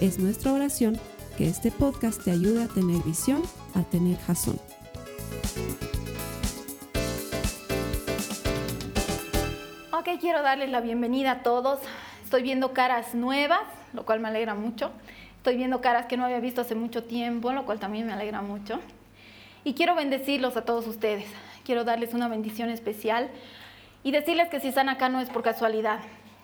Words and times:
Es 0.00 0.18
nuestra 0.18 0.52
oración 0.52 1.00
que 1.38 1.48
este 1.48 1.70
podcast 1.70 2.22
te 2.22 2.30
ayude 2.30 2.64
a 2.64 2.68
tener 2.68 3.02
visión, 3.02 3.42
a 3.74 3.82
tener 3.82 4.18
jazón. 4.18 4.60
Ok, 9.92 10.20
quiero 10.20 10.42
darles 10.42 10.68
la 10.68 10.82
bienvenida 10.82 11.30
a 11.30 11.42
todos. 11.42 11.78
Estoy 12.22 12.42
viendo 12.42 12.74
caras 12.74 13.14
nuevas, 13.14 13.62
lo 13.94 14.04
cual 14.04 14.20
me 14.20 14.28
alegra 14.28 14.54
mucho. 14.54 14.90
Estoy 15.38 15.56
viendo 15.56 15.80
caras 15.80 16.04
que 16.04 16.18
no 16.18 16.26
había 16.26 16.40
visto 16.40 16.60
hace 16.60 16.74
mucho 16.74 17.04
tiempo, 17.04 17.52
lo 17.52 17.64
cual 17.64 17.78
también 17.78 18.06
me 18.06 18.12
alegra 18.12 18.42
mucho. 18.42 18.80
Y 19.64 19.72
quiero 19.72 19.94
bendecirlos 19.94 20.58
a 20.58 20.66
todos 20.66 20.86
ustedes. 20.86 21.24
Quiero 21.64 21.84
darles 21.84 22.12
una 22.12 22.28
bendición 22.28 22.68
especial 22.68 23.30
y 24.04 24.10
decirles 24.10 24.50
que 24.50 24.60
si 24.60 24.68
están 24.68 24.90
acá 24.90 25.08
no 25.08 25.22
es 25.22 25.30
por 25.30 25.42
casualidad. 25.42 26.00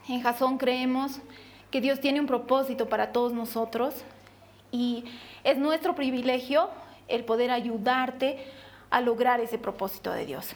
En 0.09 0.23
Jazón 0.23 0.56
creemos 0.56 1.20
que 1.73 1.81
Dios 1.81 2.01
tiene 2.01 2.20
un 2.20 2.27
propósito 2.27 2.89
para 2.89 3.12
todos 3.12 3.33
nosotros 3.33 4.05
y 4.70 5.05
es 5.42 5.56
nuestro 5.56 5.95
privilegio 5.95 6.69
el 7.09 7.25
poder 7.25 7.51
ayudarte 7.51 8.45
a 8.91 9.01
lograr 9.01 9.41
ese 9.41 9.59
propósito 9.59 10.12
de 10.12 10.27
Dios. 10.27 10.55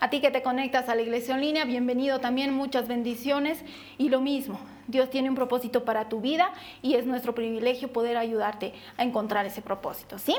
A 0.00 0.08
ti 0.08 0.20
que 0.20 0.30
te 0.30 0.42
conectas 0.42 0.88
a 0.88 0.94
la 0.94 1.02
iglesia 1.02 1.34
en 1.34 1.42
línea, 1.42 1.64
bienvenido 1.66 2.20
también, 2.20 2.54
muchas 2.54 2.88
bendiciones 2.88 3.62
y 3.98 4.08
lo 4.08 4.20
mismo. 4.20 4.58
Dios 4.88 5.10
tiene 5.10 5.28
un 5.28 5.34
propósito 5.34 5.84
para 5.84 6.08
tu 6.08 6.20
vida 6.20 6.52
y 6.80 6.94
es 6.94 7.04
nuestro 7.04 7.34
privilegio 7.34 7.92
poder 7.92 8.16
ayudarte 8.16 8.72
a 8.96 9.04
encontrar 9.04 9.44
ese 9.44 9.60
propósito, 9.60 10.18
¿sí? 10.18 10.34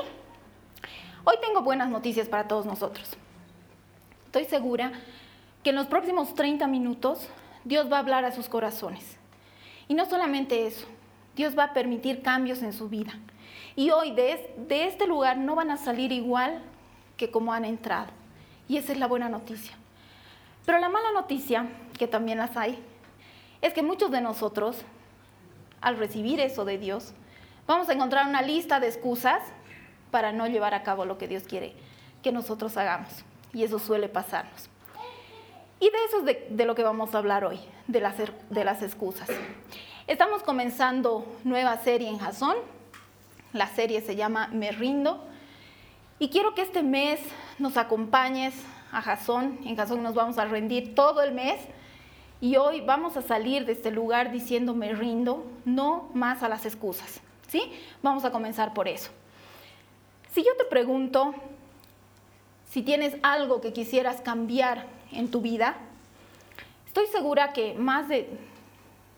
Hoy 1.24 1.36
tengo 1.40 1.62
buenas 1.62 1.88
noticias 1.88 2.28
para 2.28 2.48
todos 2.48 2.66
nosotros. 2.66 3.16
Estoy 4.26 4.46
segura 4.46 4.92
que 5.62 5.70
en 5.70 5.76
los 5.76 5.86
próximos 5.86 6.34
30 6.34 6.66
minutos 6.66 7.28
Dios 7.64 7.90
va 7.90 7.96
a 7.96 8.00
hablar 8.00 8.24
a 8.24 8.32
sus 8.32 8.48
corazones. 8.48 9.16
Y 9.88 9.94
no 9.94 10.06
solamente 10.06 10.66
eso, 10.66 10.86
Dios 11.34 11.56
va 11.56 11.64
a 11.64 11.72
permitir 11.72 12.22
cambios 12.22 12.62
en 12.62 12.72
su 12.72 12.88
vida. 12.88 13.12
Y 13.76 13.90
hoy 13.90 14.12
de, 14.12 14.54
este 14.68 15.06
lugar 15.06 15.36
no 15.38 15.54
van 15.54 15.70
a 15.70 15.76
salir 15.76 16.12
igual 16.12 16.62
que 17.16 17.30
como 17.30 17.52
han 17.52 17.64
entrado. 17.64 18.08
Y 18.68 18.78
esa 18.78 18.92
es 18.92 18.98
la 18.98 19.06
buena 19.06 19.28
noticia. 19.28 19.76
Pero 20.64 20.78
la 20.78 20.88
mala 20.88 21.12
noticia, 21.12 21.66
que 21.98 22.08
también 22.08 22.38
las 22.38 22.56
hay, 22.56 22.82
es 23.62 23.72
que 23.72 23.82
muchos 23.82 24.10
de 24.10 24.20
nosotros, 24.20 24.78
al 25.80 25.96
recibir 25.96 26.40
eso 26.40 26.64
de 26.64 26.78
Dios, 26.78 27.12
vamos 27.66 27.88
a 27.88 27.92
encontrar 27.92 28.26
una 28.26 28.42
lista 28.42 28.80
de 28.80 28.88
excusas 28.88 29.42
para 30.10 30.32
no 30.32 30.46
llevar 30.46 30.74
a 30.74 30.82
cabo 30.82 31.04
lo 31.04 31.18
que 31.18 31.28
Dios 31.28 31.44
quiere 31.44 31.74
que 32.26 32.32
nosotros 32.32 32.76
hagamos. 32.76 33.24
Y 33.52 33.62
eso 33.62 33.78
suele 33.78 34.08
pasarnos. 34.08 34.68
Y 35.78 35.90
de 35.90 36.04
eso 36.06 36.26
es 36.26 36.56
de, 36.56 36.64
lo 36.64 36.74
que 36.74 36.82
vamos 36.82 37.14
a 37.14 37.18
hablar 37.18 37.44
hoy, 37.44 37.58
de 37.86 38.00
las, 38.00 38.16
de 38.16 38.64
las 38.64 38.82
excusas. 38.82 39.28
Estamos 40.06 40.42
comenzando 40.42 41.26
nueva 41.44 41.76
serie 41.78 42.08
en 42.08 42.18
Jason. 42.18 42.56
La 43.52 43.66
serie 43.68 44.00
se 44.00 44.16
llama 44.16 44.48
Me 44.52 44.72
Rindo. 44.72 45.22
Y 46.18 46.30
quiero 46.30 46.54
que 46.54 46.62
este 46.62 46.82
mes 46.82 47.20
nos 47.58 47.76
acompañes 47.76 48.54
a 48.90 49.02
Jason. 49.02 49.58
En 49.64 49.76
Jason 49.76 50.02
nos 50.02 50.14
vamos 50.14 50.38
a 50.38 50.46
rendir 50.46 50.94
todo 50.94 51.20
el 51.20 51.32
mes. 51.32 51.60
Y 52.40 52.56
hoy 52.56 52.80
vamos 52.80 53.18
a 53.18 53.22
salir 53.22 53.66
de 53.66 53.72
este 53.72 53.90
lugar 53.90 54.32
diciendo 54.32 54.74
me 54.74 54.94
rindo, 54.94 55.44
no 55.66 56.08
más 56.14 56.42
a 56.42 56.48
las 56.48 56.64
excusas. 56.64 57.20
¿Sí? 57.48 57.70
Vamos 58.02 58.24
a 58.24 58.30
comenzar 58.30 58.72
por 58.72 58.88
eso. 58.88 59.10
Si 60.32 60.42
yo 60.42 60.56
te 60.56 60.64
pregunto 60.64 61.34
si 62.70 62.82
tienes 62.82 63.16
algo 63.22 63.60
que 63.60 63.72
quisieras 63.72 64.20
cambiar 64.20 64.86
en 65.16 65.30
tu 65.30 65.40
vida, 65.40 65.76
estoy 66.86 67.06
segura 67.06 67.52
que 67.52 67.74
más 67.74 68.08
de, 68.08 68.28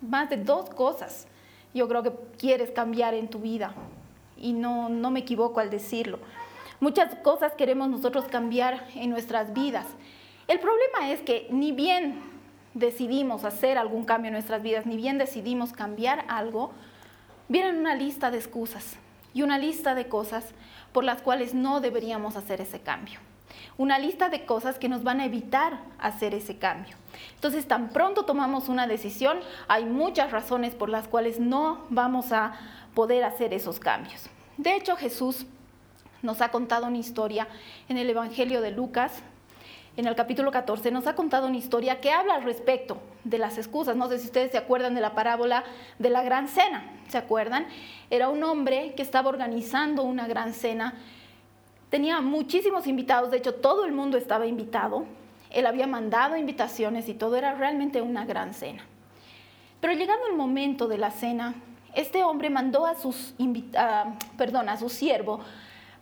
más 0.00 0.30
de 0.30 0.36
dos 0.36 0.70
cosas 0.70 1.26
yo 1.74 1.88
creo 1.88 2.02
que 2.02 2.12
quieres 2.38 2.70
cambiar 2.70 3.14
en 3.14 3.28
tu 3.28 3.38
vida. 3.38 3.74
Y 4.36 4.52
no, 4.52 4.88
no 4.88 5.10
me 5.10 5.20
equivoco 5.20 5.60
al 5.60 5.70
decirlo. 5.70 6.18
Muchas 6.80 7.14
cosas 7.16 7.54
queremos 7.54 7.88
nosotros 7.88 8.26
cambiar 8.26 8.86
en 8.94 9.10
nuestras 9.10 9.52
vidas. 9.52 9.86
El 10.46 10.60
problema 10.60 11.10
es 11.10 11.20
que 11.20 11.48
ni 11.50 11.72
bien 11.72 12.20
decidimos 12.74 13.44
hacer 13.44 13.78
algún 13.78 14.04
cambio 14.04 14.28
en 14.28 14.34
nuestras 14.34 14.62
vidas, 14.62 14.86
ni 14.86 14.96
bien 14.96 15.18
decidimos 15.18 15.72
cambiar 15.72 16.24
algo, 16.28 16.72
viene 17.48 17.76
una 17.76 17.94
lista 17.94 18.30
de 18.30 18.38
excusas 18.38 18.96
y 19.34 19.42
una 19.42 19.58
lista 19.58 19.94
de 19.94 20.08
cosas 20.08 20.52
por 20.92 21.04
las 21.04 21.20
cuales 21.20 21.54
no 21.54 21.80
deberíamos 21.80 22.36
hacer 22.36 22.60
ese 22.60 22.80
cambio. 22.80 23.18
Una 23.76 23.98
lista 23.98 24.28
de 24.28 24.44
cosas 24.44 24.78
que 24.78 24.88
nos 24.88 25.02
van 25.02 25.20
a 25.20 25.24
evitar 25.24 25.78
hacer 25.98 26.34
ese 26.34 26.58
cambio. 26.58 26.96
Entonces, 27.34 27.66
tan 27.66 27.90
pronto 27.90 28.24
tomamos 28.24 28.68
una 28.68 28.86
decisión, 28.86 29.38
hay 29.68 29.84
muchas 29.84 30.30
razones 30.30 30.74
por 30.74 30.88
las 30.88 31.08
cuales 31.08 31.40
no 31.40 31.86
vamos 31.90 32.32
a 32.32 32.54
poder 32.94 33.24
hacer 33.24 33.54
esos 33.54 33.78
cambios. 33.78 34.28
De 34.56 34.74
hecho, 34.74 34.96
Jesús 34.96 35.46
nos 36.22 36.40
ha 36.40 36.50
contado 36.50 36.86
una 36.86 36.98
historia 36.98 37.48
en 37.88 37.96
el 37.96 38.10
Evangelio 38.10 38.60
de 38.60 38.72
Lucas, 38.72 39.22
en 39.98 40.06
el 40.06 40.14
capítulo 40.14 40.52
14, 40.52 40.92
nos 40.92 41.08
ha 41.08 41.16
contado 41.16 41.48
una 41.48 41.56
historia 41.56 42.00
que 42.00 42.12
habla 42.12 42.36
al 42.36 42.44
respecto 42.44 42.98
de 43.24 43.36
las 43.36 43.58
excusas. 43.58 43.96
No 43.96 44.08
sé 44.08 44.20
si 44.20 44.26
ustedes 44.26 44.52
se 44.52 44.58
acuerdan 44.58 44.94
de 44.94 45.00
la 45.00 45.12
parábola 45.12 45.64
de 45.98 46.08
la 46.08 46.22
gran 46.22 46.46
cena, 46.46 46.84
¿se 47.08 47.18
acuerdan? 47.18 47.66
Era 48.08 48.28
un 48.28 48.44
hombre 48.44 48.94
que 48.94 49.02
estaba 49.02 49.28
organizando 49.28 50.04
una 50.04 50.28
gran 50.28 50.54
cena, 50.54 50.94
tenía 51.90 52.20
muchísimos 52.20 52.86
invitados, 52.86 53.30
de 53.30 53.38
hecho 53.38 53.54
todo 53.54 53.84
el 53.84 53.92
mundo 53.92 54.18
estaba 54.18 54.46
invitado, 54.46 55.06
él 55.50 55.66
había 55.66 55.86
mandado 55.86 56.36
invitaciones 56.36 57.08
y 57.08 57.14
todo 57.14 57.36
era 57.36 57.54
realmente 57.54 58.02
una 58.02 58.24
gran 58.24 58.54
cena. 58.54 58.84
Pero 59.80 59.92
llegando 59.94 60.26
el 60.26 60.36
momento 60.36 60.88
de 60.88 60.98
la 60.98 61.10
cena, 61.10 61.54
este 61.94 62.22
hombre 62.22 62.50
mandó 62.50 62.86
a, 62.86 62.94
sus 62.94 63.34
a 63.76 64.76
su 64.76 64.88
siervo 64.88 65.40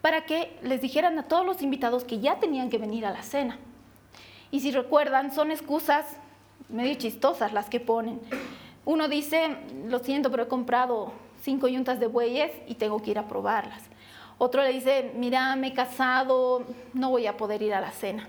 para 0.01 0.25
que 0.25 0.59
les 0.63 0.81
dijeran 0.81 1.19
a 1.19 1.25
todos 1.25 1.45
los 1.45 1.63
invitados 1.63 2.05
que 2.05 2.21
ya 2.21 2.39
tenían 2.39 2.71
que 2.71 2.79
venir 2.79 3.07
a 3.07 3.11
la 3.11 3.23
cena. 3.23 3.59
Y 4.51 4.61
si 4.61 4.71
recuerdan, 4.71 5.33
son 5.33 5.51
excusas 5.51 6.07
medio 6.69 6.95
chistosas 6.95 7.53
las 7.53 7.69
que 7.69 7.81
ponen. 7.81 8.21
Uno 8.85 9.09
dice, 9.09 9.57
lo 9.87 9.99
siento, 9.99 10.31
pero 10.31 10.45
he 10.45 10.49
comprado 10.49 11.13
cinco 11.43 11.69
yuntas 11.69 12.01
de 12.01 12.07
bueyes 12.07 12.53
y 12.67 12.75
tengo 12.75 13.03
que 13.03 13.11
ir 13.11 13.19
a 13.19 13.29
probarlas. 13.29 13.83
Otro 14.39 14.63
le 14.63 14.73
dice, 14.73 15.13
mira, 15.15 15.57
me 15.57 15.69
he 15.69 15.75
casado, 15.75 16.65
no 16.93 17.11
voy 17.11 17.27
a 17.27 17.37
poder 17.37 17.63
ir 17.63 17.75
a 17.75 17.81
la 17.81 17.91
cena. 17.91 18.29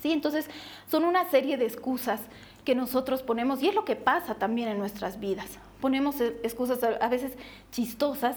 ¿Sí? 0.00 0.12
Entonces, 0.12 0.50
son 0.90 1.04
una 1.04 1.28
serie 1.30 1.56
de 1.56 1.64
excusas 1.64 2.20
que 2.64 2.74
nosotros 2.74 3.22
ponemos 3.22 3.62
y 3.62 3.68
es 3.68 3.74
lo 3.74 3.84
que 3.84 3.96
pasa 3.96 4.34
también 4.34 4.68
en 4.68 4.78
nuestras 4.78 5.20
vidas. 5.20 5.58
Ponemos 5.80 6.20
excusas 6.20 6.82
a 6.82 7.08
veces 7.08 7.32
chistosas 7.70 8.36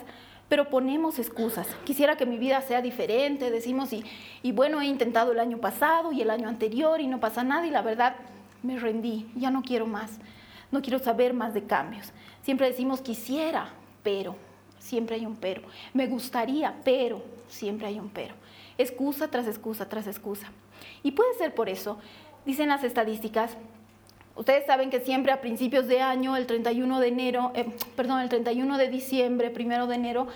pero 0.50 0.70
ponemos 0.70 1.20
excusas. 1.20 1.68
Quisiera 1.84 2.16
que 2.16 2.26
mi 2.26 2.38
vida 2.38 2.62
sea 2.62 2.82
diferente, 2.82 3.52
decimos, 3.52 3.92
y, 3.92 4.04
y 4.44 4.52
bueno, 4.52 4.82
he 4.82 4.86
intentado 4.86 5.32
el 5.32 5.40
año 5.40 5.58
pasado 5.58 6.12
y 6.12 6.22
el 6.22 6.30
año 6.30 6.48
anterior 6.48 7.02
y 7.02 7.08
no 7.08 7.20
pasa 7.20 7.44
nada 7.44 7.68
y 7.68 7.70
la 7.70 7.82
verdad 7.82 8.16
me 8.64 8.80
rendí, 8.80 9.30
ya 9.36 9.52
no 9.52 9.62
quiero 9.62 9.88
más, 9.88 10.20
no 10.72 10.82
quiero 10.82 11.00
saber 11.00 11.34
más 11.34 11.54
de 11.54 11.64
cambios. 11.64 12.12
Siempre 12.44 12.68
decimos, 12.68 13.02
quisiera, 13.02 13.70
pero, 14.04 14.36
siempre 14.80 15.16
hay 15.16 15.26
un 15.26 15.36
pero. 15.36 15.62
Me 15.94 16.08
gustaría, 16.08 16.76
pero, 16.84 17.24
siempre 17.48 17.88
hay 17.88 18.00
un 18.00 18.10
pero. 18.10 18.36
Excusa 18.78 19.30
tras 19.30 19.48
excusa 19.48 19.90
tras 19.90 20.08
excusa. 20.08 20.52
Y 21.04 21.12
puede 21.12 21.34
ser 21.36 21.54
por 21.54 21.70
eso, 21.70 21.98
dicen 22.46 22.70
las 22.70 22.84
estadísticas, 22.84 23.58
Ustedes 24.38 24.68
saben 24.68 24.92
que 24.92 25.00
siempre 25.00 25.32
a 25.32 25.42
principios 25.42 25.88
de 25.88 26.00
año, 26.00 26.38
el 26.38 26.46
31 26.46 27.00
de 27.00 27.08
enero, 27.08 27.52
eh, 27.56 27.66
perdón, 27.96 28.20
el 28.20 28.30
31 28.30 28.78
de 28.78 28.88
diciembre, 28.88 29.50
primero 29.50 29.88
de 29.88 29.96
enero, 29.96 30.28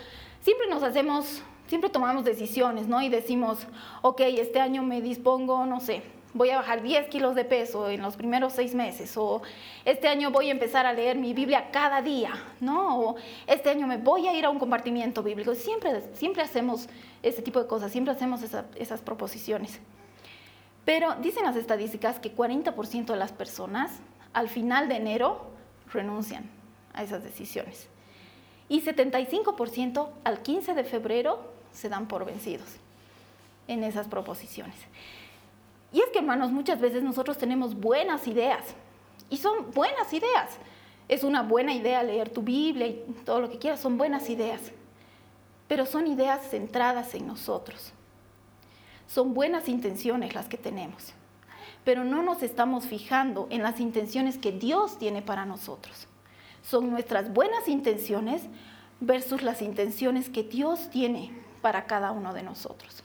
siempre 0.42 0.68
nos 0.68 0.82
hacemos, 0.82 1.44
siempre 1.68 1.92
tomamos 1.92 2.26
decisiones, 2.26 2.88
¿no? 2.88 3.04
Y 3.04 3.10
decimos, 3.10 3.68
ok, 4.02 4.22
este 4.22 4.60
año 4.60 4.82
me 4.82 5.02
dispongo, 5.02 5.68
no 5.68 5.80
sé, 5.80 6.02
voy 6.34 6.50
a 6.50 6.58
bajar 6.58 6.82
10 6.82 7.08
kilos 7.08 7.36
de 7.36 7.46
peso 7.46 7.90
en 7.90 8.02
los 8.02 8.16
primeros 8.16 8.54
seis 8.54 8.74
meses, 8.74 9.16
o 9.18 9.42
este 9.86 10.08
año 10.08 10.32
voy 10.32 10.48
a 10.48 10.52
empezar 10.52 10.86
a 10.86 10.94
leer 10.94 11.18
mi 11.18 11.34
Biblia 11.34 11.70
cada 11.72 12.02
día, 12.02 12.32
¿no? 12.60 13.00
O 13.00 13.16
este 13.48 13.70
año 13.70 13.88
me 13.88 13.98
voy 13.98 14.28
a 14.28 14.34
ir 14.34 14.46
a 14.46 14.50
un 14.50 14.60
compartimiento 14.60 15.24
bíblico. 15.24 15.56
Siempre, 15.56 16.02
siempre 16.14 16.44
hacemos 16.44 16.88
ese 17.22 17.42
tipo 17.42 17.62
de 17.62 17.68
cosas, 17.68 17.92
siempre 17.92 18.14
hacemos 18.14 18.42
esas 18.42 19.02
proposiciones. 19.02 19.80
Pero 20.86 21.16
dicen 21.16 21.44
las 21.44 21.56
estadísticas 21.56 22.20
que 22.20 22.36
40% 22.36 23.06
de 23.06 23.16
las 23.18 23.32
personas 23.32 24.00
al 24.34 24.50
final 24.50 24.90
de 24.90 24.96
enero 24.96 25.52
renuncian 25.92 26.50
a 26.94 27.04
esas 27.04 27.24
decisiones. 27.24 27.88
y 28.70 28.82
75% 28.82 30.10
al 30.24 30.42
15 30.42 30.74
de 30.74 30.86
febrero 30.86 31.44
se 31.74 31.90
dan 31.90 32.08
por 32.08 32.24
vencidos 32.24 32.78
en 33.68 33.84
esas 33.84 34.08
proposiciones. 34.08 34.76
Y 35.94 36.00
es 36.00 36.10
que, 36.10 36.20
hermanos, 36.20 36.52
muchas 36.52 36.80
veces 36.80 37.04
nosotros 37.04 37.38
tenemos 37.38 37.76
buenas 37.76 38.28
ideas 38.28 38.64
y 39.30 39.38
son 39.38 39.72
buenas 39.72 40.14
ideas. 40.14 40.58
Es 41.08 41.24
una 41.24 41.42
buena 41.42 41.74
idea 41.74 42.04
leer 42.04 42.30
tu 42.30 42.42
Biblia 42.42 42.88
y 42.88 43.06
todo 43.26 43.42
lo 43.42 43.50
que 43.50 43.58
quieras, 43.58 43.80
son 43.80 43.98
buenas 43.98 44.30
ideas, 44.30 44.62
pero 45.68 45.86
son 45.86 46.08
ideas 46.08 46.50
centradas 46.50 47.14
en 47.16 47.28
nosotros. 47.28 47.92
Son 49.08 49.34
buenas 49.34 49.68
intenciones 49.68 50.34
las 50.34 50.48
que 50.48 50.58
tenemos, 50.58 51.14
pero 51.84 52.06
no 52.06 52.24
nos 52.24 52.44
estamos 52.44 52.86
fijando 52.86 53.48
en 53.50 53.62
las 53.62 53.82
intenciones 53.82 54.38
que 54.38 54.54
Dios 54.54 54.98
tiene 54.98 55.22
para 55.22 55.46
nosotros. 55.46 56.08
Son 56.62 56.90
nuestras 56.90 57.34
buenas 57.34 57.68
intenciones 57.68 58.44
versus 59.02 59.42
las 59.42 59.62
intenciones 59.62 60.30
que 60.30 60.44
Dios 60.44 60.90
tiene 60.90 61.32
para 61.62 61.86
cada 61.86 62.12
uno 62.12 62.34
de 62.34 62.44
nosotros. 62.44 63.04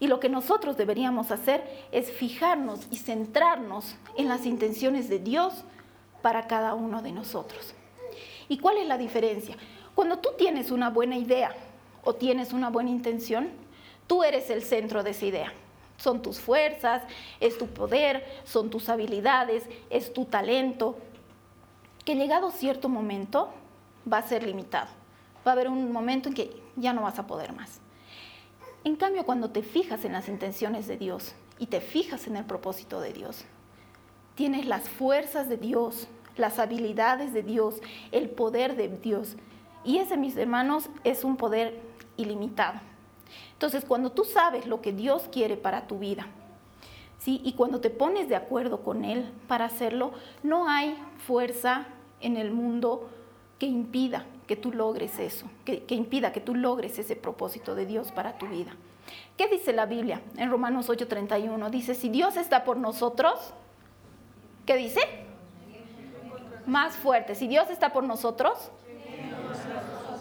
Y 0.00 0.06
lo 0.06 0.20
que 0.20 0.28
nosotros 0.28 0.76
deberíamos 0.76 1.30
hacer 1.30 1.86
es 1.90 2.10
fijarnos 2.10 2.86
y 2.90 2.96
centrarnos 2.96 3.96
en 4.16 4.28
las 4.28 4.46
intenciones 4.46 5.08
de 5.08 5.18
Dios 5.18 5.64
para 6.22 6.46
cada 6.46 6.74
uno 6.74 7.02
de 7.02 7.12
nosotros. 7.12 7.74
¿Y 8.48 8.58
cuál 8.58 8.78
es 8.78 8.86
la 8.86 8.96
diferencia? 8.96 9.56
Cuando 9.94 10.18
tú 10.18 10.30
tienes 10.38 10.70
una 10.70 10.90
buena 10.90 11.16
idea 11.16 11.54
o 12.04 12.14
tienes 12.14 12.52
una 12.52 12.70
buena 12.70 12.90
intención, 12.90 13.50
tú 14.06 14.22
eres 14.22 14.50
el 14.50 14.62
centro 14.62 15.02
de 15.02 15.10
esa 15.10 15.26
idea. 15.26 15.52
Son 15.96 16.22
tus 16.22 16.38
fuerzas, 16.38 17.02
es 17.40 17.58
tu 17.58 17.66
poder, 17.66 18.24
son 18.44 18.70
tus 18.70 18.88
habilidades, 18.88 19.64
es 19.90 20.12
tu 20.12 20.24
talento, 20.24 20.96
que 22.04 22.14
llegado 22.14 22.52
cierto 22.52 22.88
momento 22.88 23.50
va 24.10 24.18
a 24.18 24.22
ser 24.22 24.44
limitado. 24.44 24.88
Va 25.46 25.50
a 25.50 25.54
haber 25.54 25.68
un 25.68 25.92
momento 25.92 26.28
en 26.28 26.34
que 26.34 26.62
ya 26.76 26.92
no 26.92 27.02
vas 27.02 27.18
a 27.18 27.26
poder 27.26 27.52
más. 27.52 27.80
En 28.84 28.96
cambio, 28.96 29.24
cuando 29.24 29.50
te 29.50 29.62
fijas 29.62 30.04
en 30.04 30.12
las 30.12 30.28
intenciones 30.28 30.86
de 30.86 30.96
Dios 30.96 31.34
y 31.58 31.66
te 31.66 31.80
fijas 31.80 32.26
en 32.26 32.36
el 32.36 32.44
propósito 32.44 33.00
de 33.00 33.12
Dios, 33.12 33.44
tienes 34.34 34.66
las 34.66 34.88
fuerzas 34.88 35.48
de 35.48 35.56
Dios, 35.56 36.08
las 36.36 36.58
habilidades 36.58 37.32
de 37.32 37.42
Dios, 37.42 37.80
el 38.12 38.30
poder 38.30 38.76
de 38.76 38.88
Dios. 38.88 39.36
Y 39.84 39.98
ese, 39.98 40.16
mis 40.16 40.36
hermanos, 40.36 40.88
es 41.04 41.24
un 41.24 41.36
poder 41.36 41.80
ilimitado. 42.16 42.80
Entonces, 43.52 43.84
cuando 43.84 44.12
tú 44.12 44.24
sabes 44.24 44.66
lo 44.66 44.80
que 44.80 44.92
Dios 44.92 45.28
quiere 45.32 45.56
para 45.56 45.86
tu 45.86 45.98
vida, 45.98 46.28
¿sí? 47.18 47.40
y 47.44 47.54
cuando 47.54 47.80
te 47.80 47.90
pones 47.90 48.28
de 48.28 48.36
acuerdo 48.36 48.82
con 48.82 49.04
Él 49.04 49.30
para 49.48 49.64
hacerlo, 49.64 50.12
no 50.42 50.68
hay 50.68 50.96
fuerza 51.26 51.86
en 52.20 52.36
el 52.36 52.52
mundo 52.52 53.08
que 53.58 53.66
impida 53.66 54.24
que 54.46 54.56
tú 54.56 54.72
logres 54.72 55.18
eso, 55.18 55.46
que, 55.64 55.84
impida 55.90 56.32
que 56.32 56.40
tú 56.40 56.54
logres 56.54 56.98
ese 56.98 57.16
propósito 57.16 57.74
de 57.74 57.86
Dios 57.86 58.12
para 58.12 58.38
tu 58.38 58.46
vida. 58.46 58.74
¿Qué 59.36 59.46
dice 59.48 59.72
la 59.72 59.86
Biblia 59.86 60.20
en 60.36 60.50
Romanos 60.50 60.88
8:31? 60.88 61.70
Dice, 61.70 61.94
si 61.94 62.08
Dios 62.08 62.36
está 62.36 62.64
por 62.64 62.76
nosotros, 62.76 63.52
¿qué 64.66 64.76
dice? 64.76 65.00
Más 66.66 66.96
fuerte. 66.96 67.34
Si 67.34 67.46
Dios 67.46 67.70
está 67.70 67.92
por 67.92 68.04
nosotros, 68.04 68.70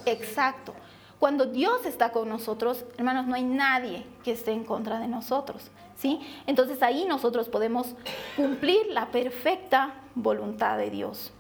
exacto. 0.06 0.74
Cuando 1.20 1.46
Dios 1.46 1.86
está 1.86 2.12
con 2.12 2.30
nosotros, 2.30 2.86
hermanos, 2.98 3.26
no 3.26 3.36
hay 3.36 3.44
nadie 3.44 4.06
que 4.24 4.32
esté 4.32 4.52
en 4.52 4.64
contra 4.64 5.00
de 5.00 5.08
nosotros, 5.08 5.72
¿sí? 5.96 6.20
Entonces 6.46 6.84
ahí 6.84 7.06
nosotros 7.06 7.50
podemos 7.50 7.96
cumplir 8.36 8.88
la 8.90 9.08
perfecta 9.08 9.96
voluntad 10.14 10.78
de 10.78 10.92
Dios. 10.92 11.32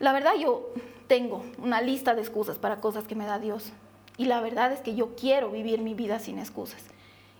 La 0.00 0.12
verdad 0.12 0.32
yo 0.38 0.70
tengo 1.06 1.44
una 1.58 1.80
lista 1.80 2.14
de 2.14 2.20
excusas 2.20 2.58
para 2.58 2.80
cosas 2.80 3.04
que 3.04 3.14
me 3.14 3.26
da 3.26 3.38
Dios. 3.38 3.72
Y 4.16 4.26
la 4.26 4.40
verdad 4.40 4.72
es 4.72 4.80
que 4.80 4.94
yo 4.94 5.16
quiero 5.16 5.50
vivir 5.50 5.80
mi 5.80 5.94
vida 5.94 6.18
sin 6.18 6.38
excusas. 6.38 6.82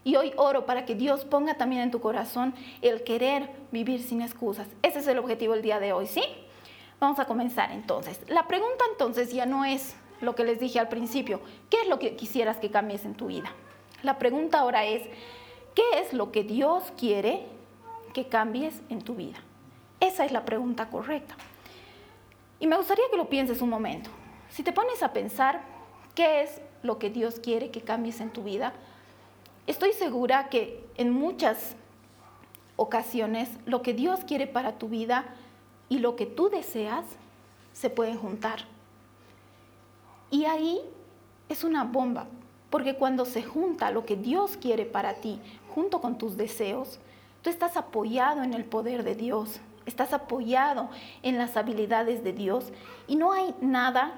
Y 0.03 0.17
hoy 0.17 0.33
oro 0.37 0.67
para 0.67 0.85
que 0.85 0.95
Dios 0.95 1.25
ponga 1.25 1.55
también 1.55 1.83
en 1.83 1.91
tu 1.91 2.01
corazón 2.01 2.55
el 2.83 3.05
querer 3.05 3.49
vivir 3.73 4.03
sin 4.03 4.21
excusas. 4.21 4.69
Ese 4.83 4.99
es 4.99 5.07
el 5.07 5.19
objetivo 5.19 5.55
del 5.55 5.63
día 5.63 5.81
de 5.81 5.93
hoy, 5.93 6.07
¿sí? 6.07 6.23
Vamos 7.01 7.19
a 7.19 7.25
comenzar 7.25 7.73
entonces. 7.73 8.21
La 8.29 8.47
pregunta 8.47 8.85
entonces 8.93 9.33
ya 9.33 9.47
no 9.47 9.65
es 9.65 9.97
lo 10.21 10.35
que 10.35 10.45
les 10.45 10.61
dije 10.61 10.79
al 10.79 10.89
principio, 10.89 11.41
¿qué 11.71 11.83
es 11.83 11.89
lo 11.89 11.99
que 11.99 12.17
quisieras 12.17 12.59
que 12.59 12.71
cambies 12.71 13.05
en 13.05 13.15
tu 13.15 13.27
vida? 13.27 13.53
La 14.03 14.19
pregunta 14.19 14.61
ahora 14.61 14.85
es, 14.85 15.03
¿qué 15.75 15.83
es 16.01 16.13
lo 16.13 16.31
que 16.33 16.45
Dios 16.45 16.85
quiere 16.99 17.47
que 18.13 18.29
cambies 18.29 18.81
en 18.91 19.03
tu 19.03 19.15
vida? 19.15 19.39
Esa 20.01 20.25
es 20.25 20.33
la 20.33 20.45
pregunta 20.45 20.89
correcta. 20.89 21.35
Y 22.65 22.67
me 22.67 22.79
gustaría 22.79 23.05
que 23.11 23.19
lo 23.19 23.29
pienses 23.29 23.61
un 23.61 23.69
momento. 23.69 24.09
Si 24.49 24.63
te 24.63 24.73
pones 24.73 25.03
a 25.03 25.13
pensar 25.13 25.61
qué 26.15 26.41
es 26.41 26.63
lo 26.83 26.99
que 26.99 27.11
Dios 27.11 27.39
quiere 27.39 27.71
que 27.71 27.83
cambies 27.83 28.23
en 28.23 28.31
tu 28.31 28.43
vida, 28.43 28.73
estoy 29.67 29.93
segura 29.93 30.49
que 30.49 30.83
en 30.97 31.11
muchas 31.11 31.77
ocasiones 32.77 33.51
lo 33.67 33.83
que 33.83 33.93
Dios 33.93 34.21
quiere 34.21 34.47
para 34.47 34.79
tu 34.79 34.89
vida 34.89 35.27
y 35.91 35.99
lo 35.99 36.17
que 36.17 36.25
tú 36.25 36.49
deseas 36.49 37.05
se 37.75 37.91
pueden 37.91 38.17
juntar. 38.17 38.61
Y 40.31 40.47
ahí 40.47 40.81
es 41.51 41.65
una 41.65 41.85
bomba, 41.85 42.29
porque 42.71 42.95
cuando 42.95 43.27
se 43.27 43.43
junta 43.43 43.91
lo 43.91 44.07
que 44.07 44.17
Dios 44.17 44.57
quiere 44.57 44.87
para 44.87 45.17
ti 45.17 45.39
junto 45.75 46.01
con 46.01 46.17
tus 46.17 46.39
deseos, 46.39 46.99
tú 47.43 47.51
estás 47.51 47.77
apoyado 47.77 48.43
en 48.43 48.55
el 48.55 48.65
poder 48.65 49.05
de 49.05 49.17
Dios, 49.17 49.61
estás 49.87 50.13
apoyado 50.13 50.89
en 51.23 51.39
las 51.39 51.57
habilidades 51.57 52.25
de 52.25 52.33
Dios 52.33 52.73
y 53.07 53.17
no 53.17 53.33
hay 53.33 53.55
nada 53.61 54.15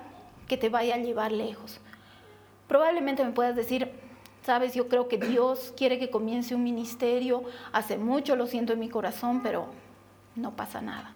que 0.49 0.57
te 0.57 0.69
vaya 0.69 0.95
a 0.95 0.99
llevar 0.99 1.33
lejos. 1.33 1.81
Probablemente 2.69 3.25
me 3.25 3.33
puedas 3.33 3.57
decir, 3.57 3.91
sabes, 4.45 4.75
yo 4.75 4.89
creo 4.89 5.09
que 5.09 5.19
Dios 5.19 5.73
quiere 5.77 5.99
que 5.99 6.11
comience 6.11 6.55
un 6.55 6.65
ministerio, 6.65 7.45
hace 7.73 7.99
mucho 7.99 8.37
lo 8.37 8.47
siento 8.47 8.73
en 8.73 8.81
mi 8.81 8.89
corazón, 8.89 9.43
pero 9.43 9.67
no 10.35 10.55
pasa 10.55 10.81
nada. 10.81 11.15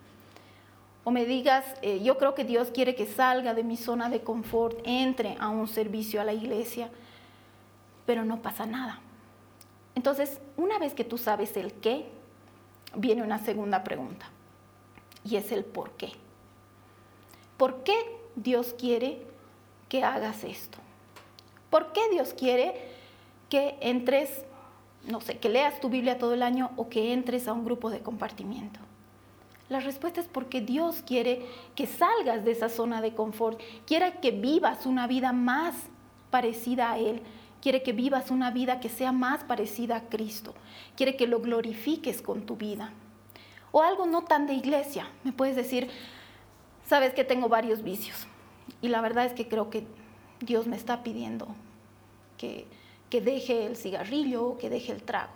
O 1.05 1.11
me 1.11 1.25
digas, 1.25 1.65
eh, 1.83 2.03
yo 2.03 2.19
creo 2.19 2.35
que 2.35 2.45
Dios 2.45 2.71
quiere 2.73 2.95
que 2.95 3.07
salga 3.07 3.55
de 3.55 3.65
mi 3.65 3.77
zona 3.77 4.11
de 4.11 4.21
confort, 4.21 4.79
entre 4.85 5.37
a 5.41 5.49
un 5.49 5.67
servicio 5.67 6.21
a 6.21 6.25
la 6.25 6.33
iglesia, 6.33 6.91
pero 8.05 8.25
no 8.25 8.43
pasa 8.43 8.67
nada. 8.67 9.01
Entonces, 9.95 10.41
una 10.57 10.79
vez 10.79 10.95
que 10.95 11.05
tú 11.05 11.19
sabes 11.19 11.57
el 11.57 11.73
qué, 11.73 12.07
viene 12.95 13.23
una 13.23 13.39
segunda 13.39 13.83
pregunta 13.83 14.27
y 15.25 15.37
es 15.37 15.53
el 15.53 15.65
por 15.65 15.93
qué. 15.93 16.13
¿Por 17.57 17.83
qué 17.83 17.95
Dios 18.37 18.75
quiere 18.79 19.23
que 19.89 20.03
hagas 20.03 20.45
esto? 20.45 20.79
¿Por 21.69 21.93
qué 21.93 22.01
Dios 22.11 22.35
quiere 22.35 22.75
que 23.49 23.77
entres, 23.81 24.45
no 25.05 25.21
sé, 25.21 25.39
que 25.39 25.49
leas 25.49 25.81
tu 25.81 25.89
Biblia 25.89 26.19
todo 26.19 26.35
el 26.35 26.43
año 26.43 26.71
o 26.77 26.89
que 26.89 27.13
entres 27.13 27.49
a 27.49 27.53
un 27.53 27.65
grupo 27.65 27.91
de 27.91 28.01
compartimiento? 28.01 28.81
La 29.69 29.79
respuesta 29.79 30.21
es 30.21 30.27
porque 30.27 30.61
Dios 30.61 31.03
quiere 31.07 31.47
que 31.77 31.87
salgas 31.87 32.45
de 32.45 32.51
esa 32.51 32.69
zona 32.69 33.01
de 33.01 33.15
confort, 33.15 33.61
quiere 33.87 34.15
que 34.21 34.33
vivas 34.33 34.85
una 34.85 35.07
vida 35.07 35.33
más 35.33 35.77
parecida 36.31 36.91
a 36.91 36.99
Él, 36.99 37.23
quiere 37.63 37.83
que 37.83 37.93
vivas 37.93 38.33
una 38.33 38.51
vida 38.51 38.81
que 38.81 38.89
sea 38.89 39.13
más 39.13 39.45
parecida 39.45 39.97
a 39.97 40.09
Cristo, 40.09 40.55
quiere 40.97 41.15
que 41.17 41.29
lo 41.29 41.41
glorifiques 41.41 42.21
con 42.21 42.47
tu 42.47 42.57
vida. 42.57 42.93
O 43.73 43.83
algo 43.83 44.07
no 44.07 44.23
tan 44.23 44.47
de 44.47 44.55
iglesia. 44.55 45.09
Me 45.25 45.33
puedes 45.33 45.57
decir, 45.57 45.91
sabes 46.87 47.15
que 47.15 47.25
tengo 47.25 47.49
varios 47.49 47.83
vicios. 47.83 48.27
Y 48.83 48.89
la 48.89 49.01
verdad 49.01 49.27
es 49.27 49.33
que 49.33 49.49
creo 49.49 49.71
que 49.71 49.87
Dios 50.41 50.67
me 50.67 50.77
está 50.77 51.03
pidiendo 51.03 51.49
que, 52.39 52.67
que 53.11 53.21
deje 53.21 53.67
el 53.67 53.77
cigarrillo 53.77 54.45
o 54.45 54.59
que 54.59 54.71
deje 54.71 54.93
el 54.93 55.03
trago. 55.03 55.33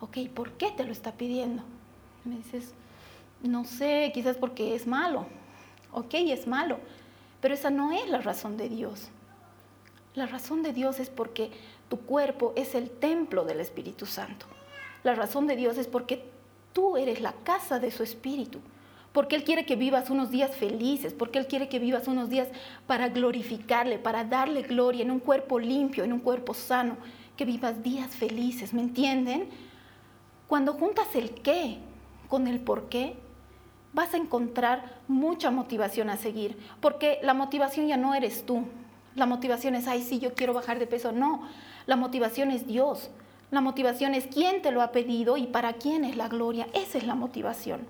Ok, 0.00 0.18
¿por 0.34 0.52
qué 0.52 0.70
te 0.70 0.84
lo 0.84 0.92
está 0.92 1.12
pidiendo? 1.12 1.62
Me 2.24 2.36
dices, 2.36 2.74
no 3.42 3.64
sé, 3.64 4.10
quizás 4.12 4.36
porque 4.36 4.74
es 4.74 4.86
malo. 4.86 5.26
Ok, 5.92 6.14
es 6.14 6.46
malo. 6.46 6.78
Pero 7.40 7.54
esa 7.54 7.70
no 7.70 7.92
es 7.92 8.08
la 8.08 8.20
razón 8.20 8.56
de 8.56 8.68
Dios. 8.68 9.08
La 10.14 10.26
razón 10.26 10.62
de 10.62 10.72
Dios 10.72 10.98
es 10.98 11.10
porque 11.10 11.50
tu 11.88 12.00
cuerpo 12.00 12.52
es 12.56 12.74
el 12.74 12.90
templo 12.90 13.44
del 13.44 13.60
Espíritu 13.60 14.06
Santo. 14.06 14.46
La 15.04 15.14
razón 15.14 15.46
de 15.46 15.56
Dios 15.56 15.78
es 15.78 15.86
porque 15.86 16.28
tú 16.78 16.96
eres 16.96 17.20
la 17.20 17.32
casa 17.32 17.80
de 17.80 17.90
su 17.90 18.04
espíritu. 18.04 18.60
Porque 19.12 19.34
Él 19.34 19.42
quiere 19.42 19.66
que 19.66 19.74
vivas 19.74 20.10
unos 20.10 20.30
días 20.30 20.54
felices, 20.54 21.12
porque 21.12 21.40
Él 21.40 21.48
quiere 21.48 21.68
que 21.68 21.80
vivas 21.80 22.06
unos 22.06 22.30
días 22.30 22.46
para 22.86 23.08
glorificarle, 23.08 23.98
para 23.98 24.22
darle 24.22 24.62
gloria 24.62 25.02
en 25.02 25.10
un 25.10 25.18
cuerpo 25.18 25.58
limpio, 25.58 26.04
en 26.04 26.12
un 26.12 26.20
cuerpo 26.20 26.54
sano, 26.54 26.96
que 27.36 27.44
vivas 27.44 27.82
días 27.82 28.14
felices, 28.14 28.72
¿me 28.72 28.80
entienden? 28.80 29.48
Cuando 30.46 30.74
juntas 30.74 31.16
el 31.16 31.30
qué 31.30 31.78
con 32.28 32.46
el 32.46 32.60
por 32.60 32.88
qué, 32.88 33.16
vas 33.92 34.14
a 34.14 34.18
encontrar 34.18 35.00
mucha 35.08 35.50
motivación 35.50 36.10
a 36.10 36.16
seguir, 36.16 36.56
porque 36.80 37.18
la 37.22 37.34
motivación 37.34 37.88
ya 37.88 37.96
no 37.96 38.14
eres 38.14 38.46
tú, 38.46 38.62
la 39.16 39.26
motivación 39.26 39.74
es, 39.74 39.88
ay, 39.88 40.02
sí, 40.02 40.20
yo 40.20 40.34
quiero 40.34 40.54
bajar 40.54 40.78
de 40.78 40.86
peso, 40.86 41.10
no, 41.10 41.42
la 41.86 41.96
motivación 41.96 42.52
es 42.52 42.68
Dios, 42.68 43.10
la 43.50 43.60
motivación 43.60 44.14
es 44.14 44.26
quién 44.26 44.60
te 44.60 44.70
lo 44.70 44.82
ha 44.82 44.92
pedido 44.92 45.36
y 45.36 45.46
para 45.46 45.74
quién 45.74 46.04
es 46.04 46.16
la 46.16 46.28
gloria. 46.28 46.66
Esa 46.74 46.98
es 46.98 47.06
la 47.06 47.14
motivación. 47.14 47.86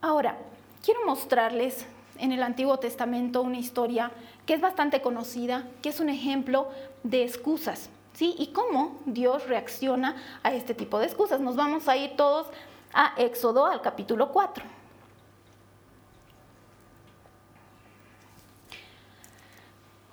Ahora, 0.00 0.38
quiero 0.84 1.04
mostrarles 1.04 1.86
en 2.18 2.30
el 2.32 2.42
Antiguo 2.42 2.78
Testamento 2.78 3.42
una 3.42 3.58
historia 3.58 4.12
que 4.46 4.54
es 4.54 4.60
bastante 4.60 5.02
conocida, 5.02 5.66
que 5.82 5.88
es 5.88 5.98
un 5.98 6.08
ejemplo 6.08 6.68
de 7.02 7.24
excusas, 7.24 7.90
¿sí? 8.12 8.36
Y 8.38 8.48
cómo 8.48 9.00
Dios 9.04 9.48
reacciona 9.48 10.16
a 10.44 10.54
este 10.54 10.74
tipo 10.74 11.00
de 11.00 11.06
excusas. 11.06 11.40
Nos 11.40 11.56
vamos 11.56 11.88
a 11.88 11.96
ir 11.96 12.16
todos 12.16 12.46
a 12.92 13.14
Éxodo, 13.18 13.66
al 13.66 13.82
capítulo 13.82 14.30
4. 14.30 14.64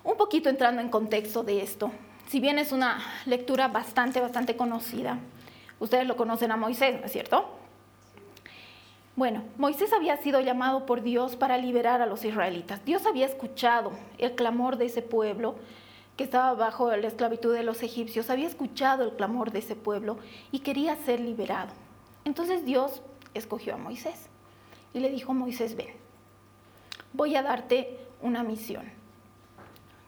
Un 0.02 0.16
poquito 0.16 0.48
entrando 0.48 0.82
en 0.82 0.88
contexto 0.88 1.42
de 1.44 1.62
esto, 1.62 1.90
si 2.26 2.40
bien 2.40 2.58
es 2.58 2.72
una 2.72 3.02
lectura 3.26 3.68
bastante, 3.68 4.20
bastante 4.20 4.56
conocida, 4.56 5.18
ustedes 5.78 6.06
lo 6.06 6.16
conocen 6.16 6.50
a 6.50 6.56
Moisés, 6.56 7.00
¿no 7.00 7.06
es 7.06 7.12
cierto? 7.12 7.48
Bueno, 9.16 9.44
Moisés 9.58 9.92
había 9.92 10.16
sido 10.16 10.40
llamado 10.40 10.86
por 10.86 11.02
Dios 11.02 11.36
para 11.36 11.56
liberar 11.56 12.02
a 12.02 12.06
los 12.06 12.24
israelitas. 12.24 12.84
Dios 12.84 13.06
había 13.06 13.26
escuchado 13.26 13.92
el 14.18 14.34
clamor 14.34 14.76
de 14.76 14.86
ese 14.86 15.02
pueblo 15.02 15.54
que 16.16 16.24
estaba 16.24 16.54
bajo 16.54 16.94
la 16.96 17.06
esclavitud 17.06 17.54
de 17.54 17.62
los 17.62 17.82
egipcios, 17.82 18.30
había 18.30 18.48
escuchado 18.48 19.04
el 19.04 19.12
clamor 19.12 19.50
de 19.50 19.60
ese 19.60 19.76
pueblo 19.76 20.18
y 20.50 20.60
quería 20.60 20.96
ser 20.96 21.20
liberado. 21.20 21.72
Entonces 22.24 22.64
Dios 22.64 23.02
escogió 23.34 23.74
a 23.74 23.78
Moisés 23.78 24.28
y 24.92 25.00
le 25.00 25.10
dijo, 25.10 25.34
Moisés, 25.34 25.76
ven, 25.76 25.94
voy 27.12 27.36
a 27.36 27.42
darte 27.42 27.98
una 28.22 28.42
misión. 28.42 28.84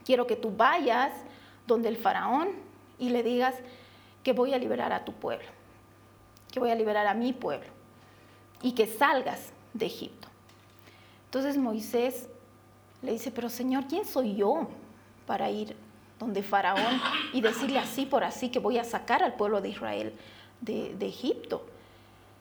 Quiero 0.05 0.27
que 0.27 0.37
tú 0.37 0.53
vayas 0.57 1.13
donde 1.67 1.89
el 1.89 1.97
faraón 1.97 2.49
y 2.99 3.11
le 3.11 3.23
digas 3.23 3.55
que 4.23 4.33
voy 4.33 4.55
a 4.55 4.59
liberar 4.59 4.93
a 4.93 5.05
tu 5.05 5.13
pueblo, 5.13 5.47
que 6.51 6.61
voy 6.61 6.71
a 6.71 6.75
liberar 6.75 7.07
a 7.07 7.15
mi 7.15 7.33
pueblo 7.33 7.69
y 8.63 8.73
que 8.73 8.87
salgas 8.87 9.53
de 9.75 9.87
Egipto. 9.87 10.29
Entonces 11.27 11.57
Moisés 11.59 12.29
le 13.03 13.13
dice, 13.13 13.31
pero 13.31 13.49
Señor, 13.49 13.85
¿quién 13.89 14.05
soy 14.05 14.37
yo 14.37 14.69
para 15.27 15.51
ir 15.51 15.77
donde 16.19 16.43
Faraón 16.43 17.01
y 17.33 17.41
decirle 17.41 17.79
así 17.79 18.07
por 18.07 18.25
así 18.25 18.49
que 18.49 18.59
voy 18.59 18.79
a 18.79 18.85
sacar 18.85 19.23
al 19.23 19.35
pueblo 19.35 19.61
de 19.61 19.69
Israel 19.69 20.15
de, 20.61 20.97
Egipto? 21.01 21.67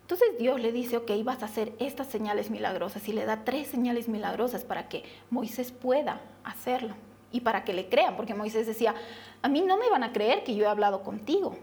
Entonces 0.01 0.27
Dios 0.39 0.61
le 0.61 0.71
dice, 0.71 0.97
ok, 0.97 1.11
vas 1.23 1.41
a 1.41 1.47
hacer 1.47 1.73
estas 1.79 2.07
señales 2.07 2.49
milagrosas 2.49 3.07
y 3.07 3.13
le 3.13 3.25
da 3.25 3.43
tres 3.43 3.67
señales 3.67 4.07
milagrosas 4.07 4.63
para 4.63 4.87
que 4.87 5.03
Moisés 5.29 5.71
pueda 5.71 6.21
hacerlo 6.43 6.95
y 7.31 7.41
para 7.41 7.63
que 7.63 7.73
le 7.73 7.89
crean, 7.89 8.15
porque 8.15 8.33
Moisés 8.33 8.67
decía, 8.67 8.95
a 9.41 9.47
mí 9.49 9.61
no 9.61 9.77
me 9.77 9.89
van 9.89 10.03
a 10.03 10.13
creer 10.13 10.43
que 10.43 10.55
yo 10.55 10.65
he 10.65 10.67
hablado 10.67 11.03
contigo. 11.03 11.57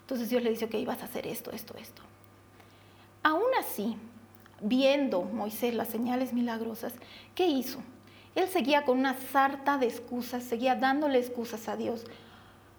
Entonces 0.00 0.30
Dios 0.30 0.42
le 0.42 0.50
dice, 0.50 0.66
ok, 0.66 0.74
vas 0.86 1.02
a 1.02 1.06
hacer 1.06 1.26
esto, 1.26 1.50
esto, 1.50 1.74
esto. 1.78 2.02
Aún 3.22 3.50
así, 3.58 3.96
viendo 4.60 5.22
Moisés 5.22 5.74
las 5.74 5.88
señales 5.88 6.32
milagrosas, 6.32 6.92
¿qué 7.34 7.46
hizo? 7.46 7.80
Él 8.34 8.48
seguía 8.48 8.84
con 8.84 8.98
una 8.98 9.14
sarta 9.14 9.78
de 9.78 9.86
excusas, 9.86 10.44
seguía 10.44 10.76
dándole 10.76 11.18
excusas 11.18 11.68
a 11.68 11.76
Dios, 11.76 12.04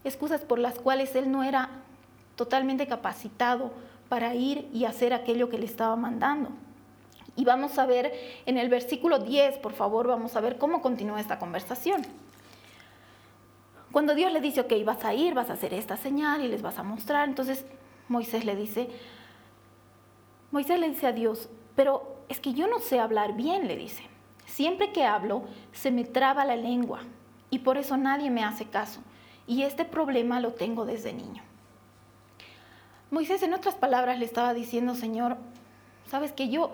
excusas 0.04 0.42
por 0.42 0.60
las 0.60 0.76
cuales 0.76 1.16
él 1.16 1.32
no 1.32 1.44
era 1.44 1.70
totalmente 2.36 2.88
capacitado 2.88 3.72
para 4.08 4.36
ir 4.36 4.70
y 4.74 4.86
hacer 4.86 5.14
aquello 5.14 5.50
que 5.50 5.58
le 5.58 5.66
estaba 5.66 5.96
mandando. 5.96 6.50
Y 7.38 7.46
vamos 7.46 7.80
a 7.80 7.86
ver 7.86 8.12
en 8.46 8.58
el 8.58 8.68
versículo 8.68 9.20
10, 9.20 9.60
por 9.60 9.72
favor, 9.72 10.08
vamos 10.08 10.36
a 10.36 10.42
ver 10.42 10.58
cómo 10.58 10.82
continúa 10.82 11.22
esta 11.22 11.40
conversación. 11.40 12.02
Cuando 13.92 14.16
Dios 14.16 14.34
le 14.34 14.42
dice, 14.42 14.62
ok, 14.62 14.74
vas 14.84 15.06
a 15.06 15.14
ir, 15.14 15.34
vas 15.34 15.50
a 15.50 15.54
hacer 15.54 15.74
esta 15.74 15.96
señal 15.96 16.44
y 16.44 16.50
les 16.50 16.62
vas 16.62 16.78
a 16.80 16.84
mostrar, 16.84 17.30
entonces 17.30 17.66
Moisés 18.10 18.44
le 18.44 18.56
dice, 18.56 18.90
Moisés 20.52 20.80
le 20.80 20.90
dice 20.90 21.08
a 21.08 21.12
Dios, 21.12 21.48
pero 21.76 22.18
es 22.28 22.40
que 22.40 22.54
yo 22.54 22.68
no 22.68 22.80
sé 22.80 23.00
hablar 23.00 23.34
bien, 23.34 23.68
le 23.68 23.78
dice. 23.78 24.04
Siempre 24.46 24.92
que 24.92 25.06
hablo 25.06 25.44
se 25.74 25.92
me 25.92 26.04
traba 26.06 26.44
la 26.44 26.56
lengua 26.56 27.02
y 27.50 27.60
por 27.60 27.78
eso 27.78 27.98
nadie 27.98 28.32
me 28.32 28.44
hace 28.44 28.66
caso. 28.66 29.02
Y 29.46 29.62
este 29.62 29.86
problema 29.86 30.40
lo 30.40 30.54
tengo 30.54 30.86
desde 30.86 31.14
niño. 31.14 31.44
Moisés 33.12 33.44
en 33.44 33.54
otras 33.54 33.76
palabras 33.76 34.20
le 34.20 34.26
estaba 34.26 34.54
diciendo, 34.54 34.96
Señor, 34.96 35.38
sabes 36.08 36.34
que 36.34 36.50
yo, 36.50 36.72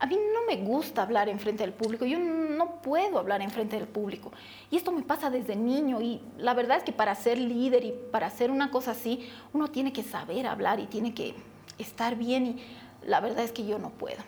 a 0.00 0.06
mí 0.06 0.16
no 0.32 0.46
me 0.46 0.56
gusta 0.62 1.02
hablar 1.02 1.28
en 1.28 1.40
frente 1.40 1.64
del 1.64 1.72
público, 1.72 2.04
yo 2.04 2.18
no 2.18 2.80
puedo 2.82 3.18
hablar 3.18 3.42
en 3.42 3.50
frente 3.50 3.76
del 3.76 3.88
público. 3.88 4.30
Y 4.70 4.76
esto 4.76 4.92
me 4.92 5.02
pasa 5.02 5.28
desde 5.28 5.56
niño 5.56 6.00
y 6.00 6.20
la 6.36 6.54
verdad 6.54 6.78
es 6.78 6.84
que 6.84 6.92
para 6.92 7.14
ser 7.16 7.38
líder 7.38 7.84
y 7.84 7.92
para 8.12 8.28
hacer 8.28 8.50
una 8.50 8.70
cosa 8.70 8.92
así, 8.92 9.28
uno 9.52 9.68
tiene 9.68 9.92
que 9.92 10.04
saber 10.04 10.46
hablar 10.46 10.78
y 10.78 10.86
tiene 10.86 11.14
que 11.14 11.34
estar 11.78 12.14
bien 12.14 12.46
y 12.46 12.62
la 13.04 13.20
verdad 13.20 13.44
es 13.44 13.50
que 13.50 13.66
yo 13.66 13.78
no 13.78 13.90
puedo. 13.90 14.18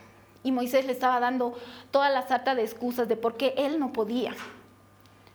Y 0.42 0.50
Moisés 0.50 0.86
le 0.86 0.92
estaba 0.92 1.20
dando 1.20 1.54
toda 1.90 2.10
la 2.10 2.26
sarta 2.26 2.54
de 2.54 2.62
excusas 2.62 3.06
de 3.08 3.16
por 3.16 3.36
qué 3.36 3.54
él 3.56 3.78
no 3.78 3.92
podía. 3.92 4.34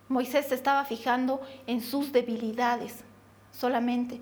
Moisés 0.09 0.47
se 0.47 0.55
estaba 0.55 0.83
fijando 0.83 1.41
en 1.65 1.81
sus 1.81 2.11
debilidades 2.11 3.03
solamente, 3.51 4.19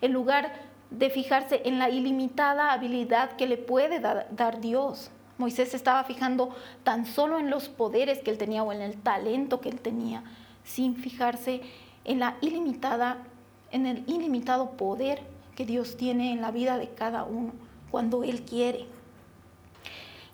en 0.00 0.12
lugar 0.12 0.52
de 0.90 1.10
fijarse 1.10 1.62
en 1.64 1.78
la 1.78 1.90
ilimitada 1.90 2.72
habilidad 2.72 3.36
que 3.36 3.46
le 3.46 3.56
puede 3.56 4.00
dar 4.00 4.60
Dios. 4.60 5.10
Moisés 5.40 5.70
se 5.70 5.76
estaba 5.76 6.04
fijando 6.04 6.54
tan 6.84 7.04
solo 7.04 7.38
en 7.38 7.50
los 7.50 7.68
poderes 7.68 8.20
que 8.20 8.30
él 8.30 8.38
tenía 8.38 8.62
o 8.62 8.72
en 8.72 8.80
el 8.80 8.96
talento 8.96 9.60
que 9.60 9.70
él 9.70 9.80
tenía, 9.80 10.22
sin 10.62 10.94
fijarse 10.94 11.62
en 12.04 12.20
la 12.20 12.36
ilimitada 12.40 13.24
en 13.70 13.86
el 13.86 14.04
ilimitado 14.08 14.72
poder 14.72 15.22
que 15.56 15.64
Dios 15.64 15.96
tiene 15.96 16.32
en 16.32 16.40
la 16.40 16.50
vida 16.50 16.78
de 16.78 16.88
cada 16.90 17.24
uno 17.24 17.52
cuando 17.90 18.24
Él 18.24 18.42
quiere. 18.42 18.86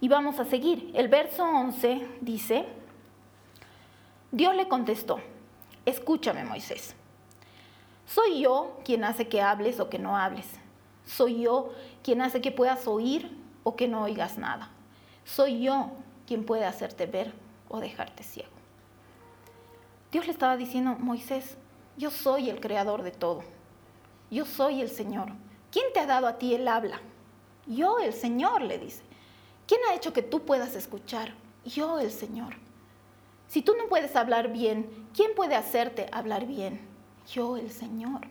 Y 0.00 0.08
vamos 0.08 0.38
a 0.38 0.44
seguir. 0.44 0.90
El 0.94 1.08
verso 1.08 1.44
11 1.44 2.06
dice, 2.20 2.66
Dios 4.30 4.54
le 4.54 4.68
contestó, 4.68 5.18
escúchame 5.84 6.44
Moisés, 6.44 6.94
soy 8.04 8.42
yo 8.42 8.78
quien 8.84 9.04
hace 9.04 9.28
que 9.28 9.42
hables 9.42 9.80
o 9.80 9.88
que 9.88 9.98
no 9.98 10.16
hables. 10.16 10.46
Soy 11.04 11.42
yo 11.42 11.72
quien 12.02 12.20
hace 12.20 12.40
que 12.40 12.50
puedas 12.50 12.86
oír 12.88 13.36
o 13.62 13.76
que 13.76 13.88
no 13.88 14.02
oigas 14.02 14.38
nada. 14.38 14.70
Soy 15.26 15.60
yo 15.60 15.90
quien 16.26 16.44
puede 16.44 16.64
hacerte 16.64 17.04
ver 17.04 17.34
o 17.68 17.80
dejarte 17.80 18.22
ciego. 18.22 18.48
Dios 20.12 20.24
le 20.26 20.32
estaba 20.32 20.56
diciendo, 20.56 20.96
Moisés, 20.98 21.56
yo 21.98 22.10
soy 22.10 22.48
el 22.48 22.60
creador 22.60 23.02
de 23.02 23.10
todo. 23.10 23.42
Yo 24.30 24.44
soy 24.46 24.80
el 24.80 24.88
Señor. 24.88 25.32
¿Quién 25.72 25.86
te 25.92 26.00
ha 26.00 26.06
dado 26.06 26.28
a 26.28 26.38
ti 26.38 26.54
el 26.54 26.66
habla? 26.68 27.00
Yo, 27.66 27.98
el 27.98 28.12
Señor, 28.12 28.62
le 28.62 28.78
dice. 28.78 29.02
¿Quién 29.66 29.80
ha 29.90 29.94
hecho 29.94 30.12
que 30.12 30.22
tú 30.22 30.42
puedas 30.42 30.76
escuchar? 30.76 31.34
Yo, 31.64 31.98
el 31.98 32.12
Señor. 32.12 32.54
Si 33.48 33.62
tú 33.62 33.74
no 33.76 33.88
puedes 33.88 34.14
hablar 34.14 34.52
bien, 34.52 35.08
¿quién 35.12 35.34
puede 35.34 35.56
hacerte 35.56 36.06
hablar 36.12 36.46
bien? 36.46 36.80
Yo, 37.28 37.56
el 37.56 37.70
Señor. 37.70 38.28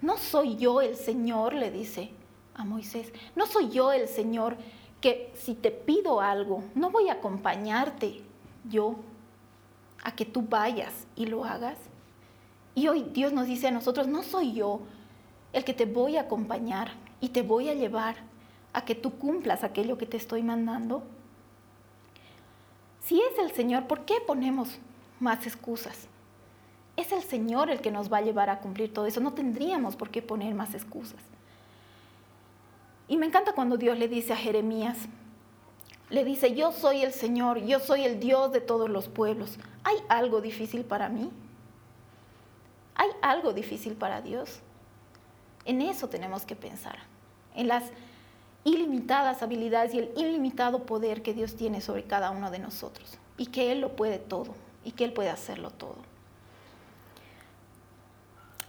No 0.00 0.18
soy 0.18 0.56
yo 0.56 0.80
el 0.80 0.96
Señor, 0.96 1.54
le 1.54 1.70
dice 1.70 2.10
a 2.54 2.64
Moisés. 2.64 3.12
No 3.36 3.46
soy 3.46 3.70
yo 3.70 3.92
el 3.92 4.08
Señor 4.08 4.56
que 5.00 5.32
si 5.34 5.54
te 5.54 5.70
pido 5.70 6.20
algo, 6.20 6.64
no 6.74 6.90
voy 6.90 7.08
a 7.08 7.14
acompañarte 7.14 8.22
yo 8.68 8.96
a 10.02 10.14
que 10.14 10.24
tú 10.24 10.42
vayas 10.42 11.06
y 11.16 11.26
lo 11.26 11.44
hagas. 11.44 11.76
Y 12.74 12.88
hoy 12.88 13.04
Dios 13.12 13.32
nos 13.32 13.46
dice 13.46 13.68
a 13.68 13.72
nosotros, 13.72 14.06
no 14.06 14.22
soy 14.22 14.52
yo 14.52 14.80
el 15.52 15.64
que 15.64 15.74
te 15.74 15.86
voy 15.86 16.16
a 16.16 16.22
acompañar, 16.22 16.92
y 17.20 17.30
te 17.30 17.42
voy 17.42 17.68
a 17.68 17.74
llevar 17.74 18.16
a 18.72 18.84
que 18.84 18.94
tú 18.94 19.18
cumplas 19.18 19.64
aquello 19.64 19.98
que 19.98 20.06
te 20.06 20.16
estoy 20.16 20.42
mandando? 20.42 21.02
Si 23.04 23.20
es 23.20 23.38
el 23.38 23.52
Señor, 23.52 23.86
¿por 23.86 24.04
qué 24.04 24.16
ponemos 24.26 24.78
más 25.18 25.46
excusas? 25.46 26.06
Es 26.96 27.12
el 27.12 27.22
Señor 27.22 27.70
el 27.70 27.80
que 27.80 27.90
nos 27.90 28.12
va 28.12 28.18
a 28.18 28.22
llevar 28.22 28.50
a 28.50 28.60
cumplir 28.60 28.92
todo 28.92 29.06
eso. 29.06 29.20
No 29.20 29.32
tendríamos 29.32 29.96
por 29.96 30.10
qué 30.10 30.20
poner 30.20 30.54
más 30.54 30.74
excusas. 30.74 31.20
Y 33.08 33.16
me 33.16 33.26
encanta 33.26 33.52
cuando 33.52 33.76
Dios 33.76 33.98
le 33.98 34.06
dice 34.06 34.34
a 34.34 34.36
Jeremías, 34.36 34.98
le 36.10 36.24
dice, 36.24 36.54
yo 36.54 36.72
soy 36.72 37.02
el 37.02 37.12
Señor, 37.12 37.64
yo 37.64 37.80
soy 37.80 38.04
el 38.04 38.20
Dios 38.20 38.52
de 38.52 38.60
todos 38.60 38.88
los 38.88 39.08
pueblos. 39.08 39.58
¿Hay 39.84 39.96
algo 40.08 40.40
difícil 40.40 40.84
para 40.84 41.08
mí? 41.08 41.30
¿Hay 42.94 43.10
algo 43.22 43.52
difícil 43.52 43.94
para 43.94 44.20
Dios? 44.20 44.60
En 45.64 45.82
eso 45.82 46.08
tenemos 46.08 46.44
que 46.44 46.56
pensar, 46.56 46.98
en 47.54 47.68
las 47.68 47.84
ilimitadas 48.64 49.42
habilidades 49.42 49.94
y 49.94 49.98
el 49.98 50.12
ilimitado 50.16 50.84
poder 50.84 51.22
que 51.22 51.34
Dios 51.34 51.56
tiene 51.56 51.80
sobre 51.80 52.04
cada 52.04 52.30
uno 52.30 52.50
de 52.50 52.58
nosotros 52.58 53.18
y 53.36 53.46
que 53.46 53.72
Él 53.72 53.80
lo 53.80 53.94
puede 53.94 54.18
todo 54.18 54.54
y 54.84 54.92
que 54.92 55.04
Él 55.04 55.12
puede 55.12 55.30
hacerlo 55.30 55.70
todo. 55.70 55.96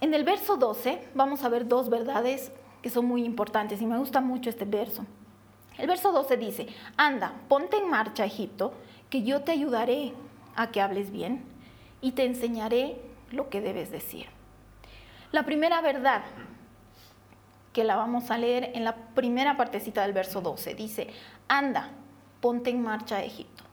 En 0.00 0.14
el 0.14 0.24
verso 0.24 0.56
12 0.56 1.08
vamos 1.14 1.42
a 1.42 1.48
ver 1.48 1.68
dos 1.68 1.90
verdades 1.90 2.52
que 2.82 2.90
son 2.90 3.06
muy 3.06 3.24
importantes 3.24 3.80
y 3.80 3.86
me 3.86 3.98
gusta 3.98 4.20
mucho 4.20 4.50
este 4.50 4.64
verso. 4.64 5.04
El 5.78 5.86
verso 5.86 6.12
12 6.12 6.36
dice, 6.36 6.66
anda, 6.96 7.32
ponte 7.48 7.78
en 7.78 7.88
marcha, 7.88 8.24
Egipto, 8.24 8.74
que 9.08 9.22
yo 9.22 9.42
te 9.42 9.52
ayudaré 9.52 10.12
a 10.56 10.70
que 10.70 10.80
hables 10.80 11.10
bien 11.10 11.44
y 12.00 12.12
te 12.12 12.24
enseñaré 12.24 13.00
lo 13.30 13.48
que 13.48 13.60
debes 13.60 13.90
decir. 13.90 14.26
La 15.32 15.44
primera 15.44 15.80
verdad 15.80 16.22
que 17.72 17.84
la 17.84 17.96
vamos 17.96 18.30
a 18.30 18.38
leer 18.38 18.72
en 18.74 18.84
la 18.84 18.96
primera 19.14 19.56
partecita 19.56 20.02
del 20.02 20.12
verso 20.12 20.40
12. 20.40 20.74
Dice, 20.74 21.08
anda, 21.48 21.90
ponte 22.40 22.70
en 22.70 22.82
marcha 22.82 23.22
Egipto. 23.22 23.64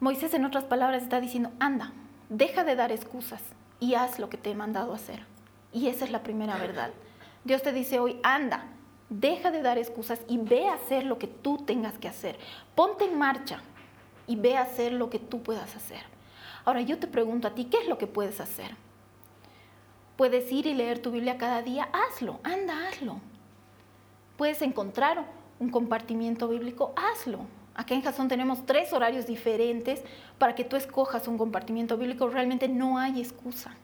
Moisés 0.00 0.34
en 0.34 0.44
otras 0.44 0.64
palabras 0.64 1.02
está 1.02 1.20
diciendo, 1.20 1.50
anda, 1.60 1.92
deja 2.28 2.64
de 2.64 2.76
dar 2.76 2.92
excusas 2.92 3.42
y 3.80 3.94
haz 3.94 4.18
lo 4.18 4.28
que 4.28 4.38
te 4.38 4.50
he 4.50 4.54
mandado 4.54 4.94
hacer. 4.94 5.24
Y 5.72 5.88
esa 5.88 6.04
es 6.04 6.10
la 6.10 6.22
primera 6.22 6.56
verdad. 6.56 6.90
Dios 7.44 7.62
te 7.62 7.72
dice 7.72 8.00
hoy, 8.00 8.18
anda, 8.22 8.64
deja 9.10 9.50
de 9.50 9.62
dar 9.62 9.78
excusas 9.78 10.20
y 10.28 10.38
ve 10.38 10.66
a 10.68 10.74
hacer 10.74 11.04
lo 11.04 11.18
que 11.18 11.26
tú 11.26 11.58
tengas 11.58 11.98
que 11.98 12.08
hacer. 12.08 12.38
Ponte 12.74 13.04
en 13.04 13.18
marcha 13.18 13.60
y 14.26 14.36
ve 14.36 14.56
a 14.56 14.62
hacer 14.62 14.92
lo 14.92 15.10
que 15.10 15.18
tú 15.18 15.42
puedas 15.42 15.76
hacer. 15.76 16.00
Ahora 16.64 16.80
yo 16.80 16.98
te 16.98 17.06
pregunto 17.06 17.46
a 17.46 17.54
ti, 17.54 17.66
¿qué 17.66 17.78
es 17.78 17.88
lo 17.88 17.98
que 17.98 18.06
puedes 18.06 18.40
hacer? 18.40 18.74
Puedes 20.16 20.50
ir 20.50 20.66
y 20.66 20.74
leer 20.74 21.00
tu 21.00 21.10
Biblia 21.10 21.36
cada 21.36 21.60
día, 21.60 21.88
hazlo, 21.92 22.40
anda, 22.44 22.88
hazlo. 22.88 23.20
Puedes 24.38 24.62
encontrar 24.62 25.26
un 25.58 25.70
compartimiento 25.70 26.48
bíblico, 26.48 26.94
hazlo. 26.96 27.40
Acá 27.74 27.94
en 27.94 28.02
Jason 28.02 28.28
tenemos 28.28 28.64
tres 28.64 28.92
horarios 28.92 29.26
diferentes 29.26 30.02
para 30.38 30.54
que 30.54 30.64
tú 30.64 30.76
escojas 30.76 31.28
un 31.28 31.36
compartimiento 31.36 31.98
bíblico. 31.98 32.28
Realmente 32.28 32.68
no 32.68 32.98
hay 32.98 33.20
excusa. 33.20 33.74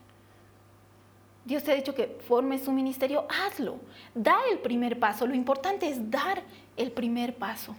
Dios 1.50 1.64
te 1.64 1.73
ha 1.73 1.75
dicho 1.75 1.97
que 1.97 2.07
formes 2.28 2.69
un 2.69 2.76
ministerio, 2.76 3.26
hazlo. 3.28 3.80
Da 4.14 4.37
el 4.52 4.61
primer 4.61 5.00
paso. 5.00 5.26
Lo 5.26 5.35
importante 5.35 5.88
es 5.88 6.09
dar 6.09 6.45
el 6.76 6.92
primer 6.92 7.35
paso. 7.35 7.75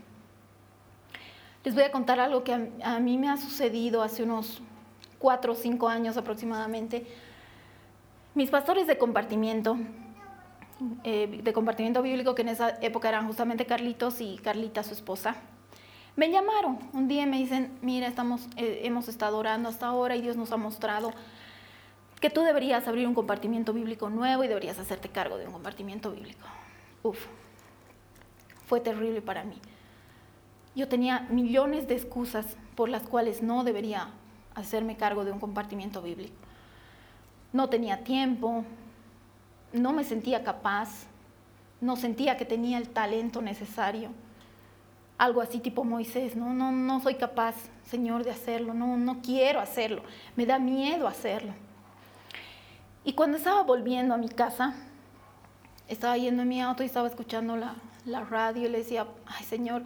Les 1.63 1.73
voy 1.73 1.83
a 1.83 1.91
contar 1.91 2.19
algo 2.19 2.43
que 2.43 2.51
a, 2.51 2.99
mí 2.99 3.17
me 3.17 3.29
ha 3.29 3.37
sucedido 3.37 4.01
hace 4.01 4.23
unos 4.23 4.61
cuatro 5.19 5.53
o 5.53 5.55
cinco 5.55 5.87
años 5.87 6.17
aproximadamente. 6.17 7.07
Mis 8.35 8.49
pastores 8.49 8.87
de 8.87 8.97
compartimiento, 8.97 9.77
eh, 11.05 11.39
de 11.41 11.53
compartimiento 11.53 12.01
bíblico, 12.01 12.35
que 12.35 12.41
en 12.41 12.49
esa 12.49 12.71
época 12.81 13.07
eran 13.07 13.25
justamente 13.25 13.65
Carlitos 13.65 14.19
y 14.19 14.37
Carlita, 14.39 14.83
su 14.83 14.93
esposa, 14.93 15.37
me 16.17 16.29
llamaron 16.29 16.77
un 16.91 17.07
día 17.07 17.23
y 17.23 17.25
me 17.25 17.37
dicen, 17.37 17.71
mira, 17.81 18.07
estamos, 18.07 18.49
eh, 18.57 18.81
hemos 18.83 19.07
estado 19.07 19.37
orando 19.37 19.69
hasta 19.69 19.87
ahora 19.87 20.17
y 20.17 20.21
Dios 20.21 20.35
nos 20.35 20.51
ha 20.51 20.57
mostrado 20.57 21.13
que 22.21 22.29
tú 22.29 22.43
deberías 22.43 22.87
abrir 22.87 23.07
un 23.07 23.15
compartimiento 23.15 23.73
bíblico 23.73 24.09
nuevo 24.09 24.43
y 24.43 24.47
deberías 24.47 24.77
hacerte 24.77 25.09
cargo 25.09 25.37
de 25.37 25.47
un 25.47 25.53
compartimiento 25.53 26.11
bíblico. 26.11 26.47
Uf, 27.01 27.17
fue 28.67 28.79
terrible 28.79 29.23
para 29.23 29.43
mí. 29.43 29.57
Yo 30.75 30.87
tenía 30.87 31.21
millones 31.31 31.87
de 31.87 31.95
excusas 31.95 32.55
por 32.75 32.89
las 32.89 33.01
cuales 33.01 33.41
no 33.41 33.63
debería 33.63 34.11
hacerme 34.53 34.97
cargo 34.97 35.25
de 35.25 35.31
un 35.31 35.39
compartimiento 35.39 36.01
bíblico. 36.03 36.35
No 37.53 37.69
tenía 37.69 38.03
tiempo, 38.03 38.63
no 39.73 39.91
me 39.91 40.03
sentía 40.03 40.43
capaz, 40.43 41.07
no 41.81 41.95
sentía 41.95 42.37
que 42.37 42.45
tenía 42.45 42.77
el 42.77 42.89
talento 42.89 43.41
necesario. 43.41 44.11
Algo 45.17 45.41
así 45.41 45.59
tipo 45.59 45.83
Moisés, 45.83 46.35
no, 46.35 46.53
no, 46.53 46.71
no 46.71 47.01
soy 47.01 47.15
capaz, 47.15 47.55
Señor, 47.83 48.23
de 48.23 48.31
hacerlo, 48.31 48.75
no, 48.75 48.95
no 48.95 49.21
quiero 49.21 49.59
hacerlo, 49.59 50.03
me 50.35 50.45
da 50.45 50.59
miedo 50.59 51.07
hacerlo. 51.07 51.53
Y 53.03 53.13
cuando 53.13 53.37
estaba 53.37 53.63
volviendo 53.63 54.13
a 54.13 54.17
mi 54.17 54.29
casa, 54.29 54.75
estaba 55.87 56.17
yendo 56.17 56.43
en 56.43 56.49
mi 56.49 56.61
auto 56.61 56.83
y 56.83 56.85
estaba 56.85 57.07
escuchando 57.07 57.57
la, 57.57 57.75
la 58.05 58.23
radio 58.23 58.67
y 58.67 58.69
le 58.69 58.79
decía, 58.79 59.07
ay 59.25 59.43
Señor, 59.43 59.83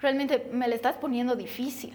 realmente 0.00 0.48
me 0.52 0.68
le 0.68 0.74
estás 0.74 0.96
poniendo 0.96 1.34
difícil, 1.34 1.94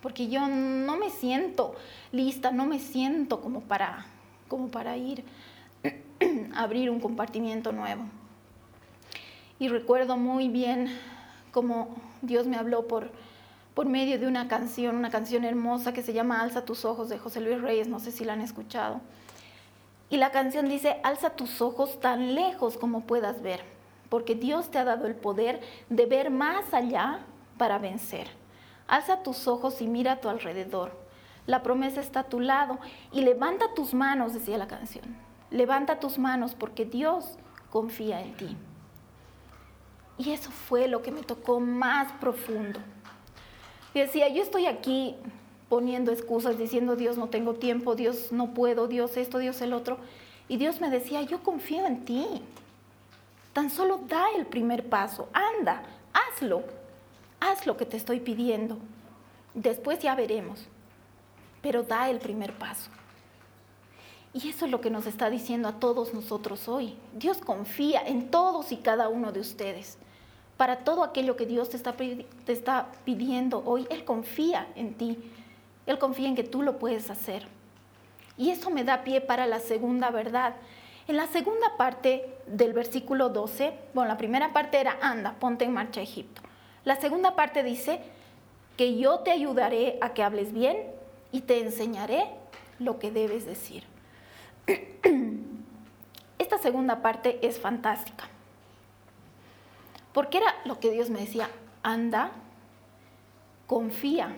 porque 0.00 0.28
yo 0.28 0.46
no 0.46 0.96
me 0.96 1.10
siento 1.10 1.74
lista, 2.12 2.52
no 2.52 2.66
me 2.66 2.78
siento 2.78 3.40
como 3.40 3.62
para, 3.62 4.06
como 4.48 4.68
para 4.68 4.96
ir 4.96 5.24
a 6.54 6.62
abrir 6.62 6.90
un 6.90 7.00
compartimiento 7.00 7.72
nuevo. 7.72 8.04
Y 9.58 9.68
recuerdo 9.68 10.16
muy 10.16 10.48
bien 10.48 10.88
cómo 11.50 11.96
Dios 12.22 12.46
me 12.46 12.56
habló 12.56 12.86
por, 12.86 13.10
por 13.74 13.86
medio 13.86 14.18
de 14.18 14.26
una 14.26 14.48
canción, 14.48 14.96
una 14.96 15.10
canción 15.10 15.44
hermosa 15.44 15.92
que 15.92 16.02
se 16.02 16.12
llama 16.12 16.42
Alza 16.42 16.64
tus 16.64 16.84
ojos 16.84 17.08
de 17.08 17.18
José 17.18 17.40
Luis 17.40 17.60
Reyes, 17.60 17.88
no 17.88 17.98
sé 17.98 18.12
si 18.12 18.24
la 18.24 18.34
han 18.34 18.42
escuchado. 18.42 19.00
Y 20.08 20.18
la 20.18 20.30
canción 20.30 20.68
dice, 20.68 21.00
alza 21.02 21.30
tus 21.30 21.60
ojos 21.60 22.00
tan 22.00 22.34
lejos 22.34 22.76
como 22.76 23.02
puedas 23.02 23.42
ver, 23.42 23.64
porque 24.08 24.34
Dios 24.34 24.70
te 24.70 24.78
ha 24.78 24.84
dado 24.84 25.06
el 25.06 25.16
poder 25.16 25.60
de 25.88 26.06
ver 26.06 26.30
más 26.30 26.72
allá 26.72 27.20
para 27.58 27.78
vencer. 27.78 28.28
Alza 28.86 29.22
tus 29.22 29.48
ojos 29.48 29.82
y 29.82 29.88
mira 29.88 30.12
a 30.12 30.20
tu 30.20 30.28
alrededor. 30.28 30.92
La 31.46 31.62
promesa 31.62 32.00
está 32.00 32.20
a 32.20 32.28
tu 32.28 32.40
lado 32.40 32.78
y 33.12 33.22
levanta 33.22 33.74
tus 33.74 33.94
manos, 33.94 34.34
decía 34.34 34.58
la 34.58 34.68
canción. 34.68 35.16
Levanta 35.50 36.00
tus 36.00 36.18
manos 36.18 36.54
porque 36.54 36.84
Dios 36.84 37.38
confía 37.70 38.20
en 38.20 38.36
ti. 38.36 38.56
Y 40.18 40.30
eso 40.30 40.50
fue 40.50 40.88
lo 40.88 41.02
que 41.02 41.12
me 41.12 41.22
tocó 41.22 41.60
más 41.60 42.12
profundo. 42.14 42.80
Decía, 43.92 44.28
yo 44.28 44.42
estoy 44.42 44.66
aquí 44.66 45.16
poniendo 45.68 46.12
excusas, 46.12 46.58
diciendo, 46.58 46.96
Dios, 46.96 47.16
no 47.18 47.28
tengo 47.28 47.54
tiempo, 47.54 47.94
Dios, 47.94 48.32
no 48.32 48.54
puedo, 48.54 48.86
Dios 48.86 49.16
esto, 49.16 49.38
Dios 49.38 49.60
el 49.60 49.72
otro. 49.72 49.98
Y 50.48 50.56
Dios 50.58 50.80
me 50.80 50.90
decía, 50.90 51.22
yo 51.22 51.42
confío 51.42 51.86
en 51.86 52.04
ti. 52.04 52.26
Tan 53.52 53.70
solo 53.70 54.00
da 54.06 54.26
el 54.36 54.46
primer 54.46 54.88
paso, 54.88 55.28
anda, 55.32 55.82
hazlo, 56.12 56.62
haz 57.40 57.66
lo 57.66 57.76
que 57.76 57.86
te 57.86 57.96
estoy 57.96 58.20
pidiendo. 58.20 58.78
Después 59.54 59.98
ya 60.00 60.14
veremos, 60.14 60.66
pero 61.62 61.82
da 61.82 62.10
el 62.10 62.18
primer 62.18 62.52
paso. 62.52 62.90
Y 64.34 64.50
eso 64.50 64.66
es 64.66 64.70
lo 64.70 64.82
que 64.82 64.90
nos 64.90 65.06
está 65.06 65.30
diciendo 65.30 65.66
a 65.68 65.80
todos 65.80 66.12
nosotros 66.12 66.68
hoy. 66.68 66.94
Dios 67.14 67.38
confía 67.38 68.02
en 68.06 68.30
todos 68.30 68.70
y 68.70 68.76
cada 68.76 69.08
uno 69.08 69.32
de 69.32 69.40
ustedes. 69.40 69.96
Para 70.58 70.84
todo 70.84 71.02
aquello 71.02 71.36
que 71.36 71.46
Dios 71.46 71.70
te 71.70 71.78
está, 71.78 71.94
te 71.94 72.52
está 72.52 72.92
pidiendo 73.06 73.62
hoy, 73.64 73.86
Él 73.88 74.04
confía 74.04 74.68
en 74.74 74.94
ti. 74.94 75.18
Él 75.86 75.98
confía 75.98 76.28
en 76.28 76.34
que 76.34 76.44
tú 76.44 76.62
lo 76.62 76.78
puedes 76.78 77.10
hacer. 77.10 77.46
Y 78.36 78.50
eso 78.50 78.70
me 78.70 78.84
da 78.84 79.04
pie 79.04 79.20
para 79.20 79.46
la 79.46 79.60
segunda 79.60 80.10
verdad. 80.10 80.54
En 81.08 81.16
la 81.16 81.26
segunda 81.28 81.76
parte 81.76 82.28
del 82.46 82.72
versículo 82.72 83.28
12, 83.28 83.72
bueno, 83.94 84.08
la 84.08 84.18
primera 84.18 84.52
parte 84.52 84.80
era, 84.80 84.98
anda, 85.00 85.36
ponte 85.38 85.64
en 85.64 85.72
marcha 85.72 86.00
Egipto. 86.00 86.42
La 86.84 86.96
segunda 86.96 87.34
parte 87.34 87.62
dice, 87.62 88.00
que 88.76 88.98
yo 88.98 89.20
te 89.20 89.30
ayudaré 89.30 89.98
a 90.00 90.12
que 90.12 90.22
hables 90.22 90.52
bien 90.52 90.76
y 91.32 91.40
te 91.40 91.60
enseñaré 91.60 92.26
lo 92.78 92.98
que 92.98 93.10
debes 93.10 93.46
decir. 93.46 93.84
Esta 96.38 96.58
segunda 96.58 97.00
parte 97.00 97.38
es 97.42 97.58
fantástica. 97.58 98.28
Porque 100.12 100.38
era 100.38 100.54
lo 100.64 100.78
que 100.78 100.90
Dios 100.90 101.10
me 101.10 101.20
decía, 101.20 101.48
anda, 101.82 102.30
confía, 103.66 104.36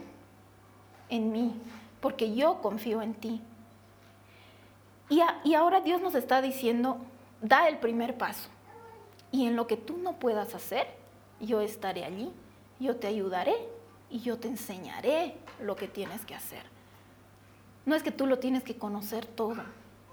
en 1.08 1.32
mí, 1.32 1.54
porque 2.00 2.34
yo 2.34 2.60
confío 2.60 3.02
en 3.02 3.14
ti. 3.14 3.40
Y, 5.10 5.54
ahora 5.54 5.80
Dios 5.80 6.02
nos 6.02 6.14
está 6.14 6.42
diciendo, 6.42 6.98
da 7.40 7.68
el 7.68 7.78
primer 7.78 8.18
paso. 8.18 8.48
Y 9.32 9.46
en 9.46 9.56
lo 9.56 9.66
que 9.66 9.76
tú 9.76 9.96
no 9.96 10.14
puedas 10.14 10.54
hacer, 10.54 10.86
yo 11.40 11.60
estaré 11.60 12.04
allí, 12.04 12.30
yo 12.78 12.96
te 12.96 13.06
ayudaré 13.06 13.54
y 14.10 14.20
yo 14.20 14.38
te 14.38 14.48
enseñaré 14.48 15.36
lo 15.60 15.76
que 15.76 15.88
tienes 15.88 16.24
que 16.24 16.34
hacer. 16.34 16.62
No 17.86 17.94
es 17.94 18.02
que 18.02 18.10
tú 18.10 18.26
lo 18.26 18.38
tienes 18.38 18.62
que 18.62 18.76
conocer 18.76 19.24
todo. 19.24 19.62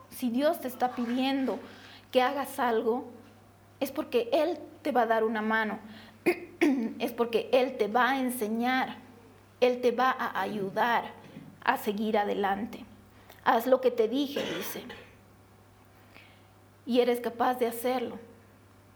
Si 0.09 0.29
Dios 0.29 0.61
te 0.61 0.67
está 0.67 0.95
pidiendo 0.95 1.59
que 2.11 2.21
hagas 2.21 2.59
algo, 2.59 3.05
es 3.81 3.91
porque 3.91 4.29
Él 4.31 4.59
te 4.81 4.93
va 4.93 5.01
a 5.01 5.07
dar 5.07 5.23
una 5.25 5.41
mano, 5.41 5.79
es 6.99 7.11
porque 7.11 7.49
Él 7.51 7.75
te 7.77 7.87
va 7.87 8.11
a 8.11 8.19
enseñar 8.19 9.04
él 9.67 9.81
te 9.81 9.91
va 9.91 10.11
a 10.11 10.41
ayudar 10.41 11.11
a 11.63 11.77
seguir 11.77 12.17
adelante. 12.17 12.85
Haz 13.43 13.67
lo 13.67 13.81
que 13.81 13.91
te 13.91 14.07
dije, 14.07 14.41
dice. 14.57 14.83
Y 16.85 16.99
eres 16.99 17.19
capaz 17.19 17.55
de 17.55 17.67
hacerlo, 17.67 18.17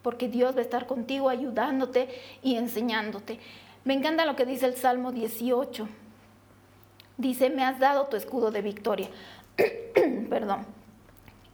porque 0.01 0.27
Dios 0.27 0.55
va 0.55 0.59
a 0.59 0.63
estar 0.63 0.85
contigo 0.85 1.29
ayudándote 1.29 2.09
y 2.43 2.55
enseñándote. 2.55 3.39
Me 3.83 3.93
encanta 3.93 4.25
lo 4.25 4.35
que 4.35 4.45
dice 4.45 4.65
el 4.65 4.75
Salmo 4.75 5.11
18. 5.11 5.87
Dice, 7.17 7.49
me 7.49 7.63
has 7.63 7.79
dado 7.79 8.05
tu 8.05 8.15
escudo 8.15 8.51
de 8.51 8.61
victoria. 8.61 9.09
Perdón. 10.29 10.65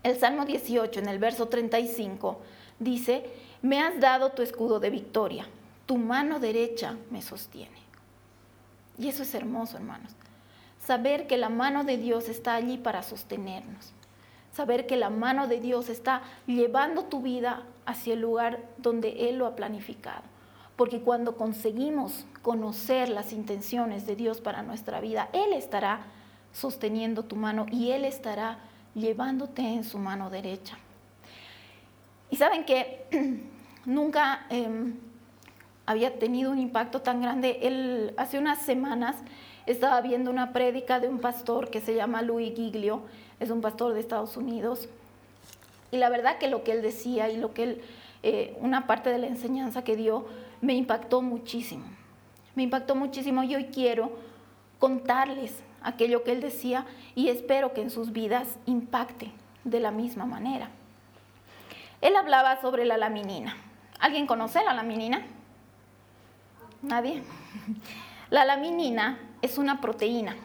El 0.03 0.19
Salmo 0.19 0.45
18, 0.45 0.99
en 0.99 1.09
el 1.09 1.17
verso 1.17 1.47
35, 1.47 2.39
dice, 2.77 3.25
me 3.61 3.81
has 3.81 3.99
dado 3.99 4.31
tu 4.31 4.41
escudo 4.41 4.79
de 4.79 4.91
victoria. 4.91 5.47
Tu 5.85 5.97
mano 5.97 6.39
derecha 6.39 6.95
me 7.09 7.21
sostiene. 7.21 7.84
Y 8.97 9.09
eso 9.09 9.23
es 9.23 9.33
hermoso, 9.35 9.77
hermanos. 9.77 10.11
Saber 10.85 11.27
que 11.27 11.37
la 11.37 11.49
mano 11.49 11.83
de 11.83 11.97
Dios 11.97 12.29
está 12.29 12.55
allí 12.55 12.77
para 12.77 13.03
sostenernos. 13.03 13.93
Saber 14.53 14.87
que 14.87 14.95
la 14.95 15.09
mano 15.09 15.47
de 15.47 15.59
Dios 15.59 15.89
está 15.89 16.21
llevando 16.47 17.05
tu 17.05 17.21
vida 17.21 17.63
hacia 17.85 18.13
el 18.13 18.21
lugar 18.21 18.63
donde 18.77 19.29
Él 19.29 19.37
lo 19.37 19.47
ha 19.47 19.55
planificado. 19.55 20.21
Porque 20.75 21.01
cuando 21.01 21.35
conseguimos 21.35 22.25
conocer 22.41 23.09
las 23.09 23.33
intenciones 23.33 24.05
de 24.05 24.15
Dios 24.15 24.41
para 24.41 24.61
nuestra 24.61 25.01
vida, 25.01 25.29
Él 25.33 25.53
estará 25.53 26.01
sosteniendo 26.53 27.23
tu 27.23 27.35
mano 27.35 27.65
y 27.71 27.91
Él 27.91 28.05
estará 28.05 28.59
llevándote 28.93 29.61
en 29.61 29.83
su 29.83 29.97
mano 29.97 30.29
derecha. 30.29 30.77
Y 32.29 32.37
saben 32.37 32.65
que 32.65 33.05
nunca... 33.85 34.45
Em, 34.49 34.95
había 35.85 36.17
tenido 36.17 36.51
un 36.51 36.59
impacto 36.59 37.01
tan 37.01 37.21
grande. 37.21 37.59
Él, 37.61 38.13
hace 38.17 38.37
unas 38.37 38.59
semanas 38.59 39.15
estaba 39.65 40.01
viendo 40.01 40.31
una 40.31 40.53
prédica 40.53 40.99
de 40.99 41.07
un 41.07 41.19
pastor 41.19 41.69
que 41.69 41.81
se 41.81 41.95
llama 41.95 42.21
Louis 42.21 42.53
Giglio, 42.55 43.01
es 43.39 43.49
un 43.49 43.61
pastor 43.61 43.93
de 43.93 43.99
Estados 43.99 44.37
Unidos, 44.37 44.87
y 45.91 45.97
la 45.97 46.09
verdad 46.09 46.37
que 46.37 46.47
lo 46.47 46.63
que 46.63 46.71
él 46.73 46.81
decía 46.81 47.29
y 47.29 47.37
lo 47.37 47.53
que 47.53 47.63
él, 47.63 47.81
eh, 48.23 48.57
una 48.59 48.87
parte 48.87 49.09
de 49.09 49.17
la 49.17 49.27
enseñanza 49.27 49.83
que 49.83 49.95
dio, 49.95 50.25
me 50.61 50.73
impactó 50.73 51.21
muchísimo. 51.21 51.85
Me 52.55 52.63
impactó 52.63 52.95
muchísimo 52.95 53.43
y 53.43 53.55
hoy 53.55 53.65
quiero 53.65 54.11
contarles 54.79 55.63
aquello 55.81 56.23
que 56.23 56.31
él 56.31 56.41
decía 56.41 56.85
y 57.13 57.29
espero 57.29 57.73
que 57.73 57.81
en 57.81 57.89
sus 57.89 58.11
vidas 58.11 58.57
impacte 58.65 59.31
de 59.63 59.79
la 59.79 59.91
misma 59.91 60.25
manera. 60.25 60.69
Él 62.01 62.15
hablaba 62.15 62.59
sobre 62.61 62.85
la 62.85 62.97
laminina. 62.97 63.55
¿Alguien 63.99 64.27
conoce 64.27 64.63
la 64.63 64.73
laminina? 64.73 65.25
¿Nadie? 66.85 67.23
La 68.29 68.45
laminina 68.45 69.17
es 69.41 69.57
una 69.57 69.81
proteína, 69.81 70.35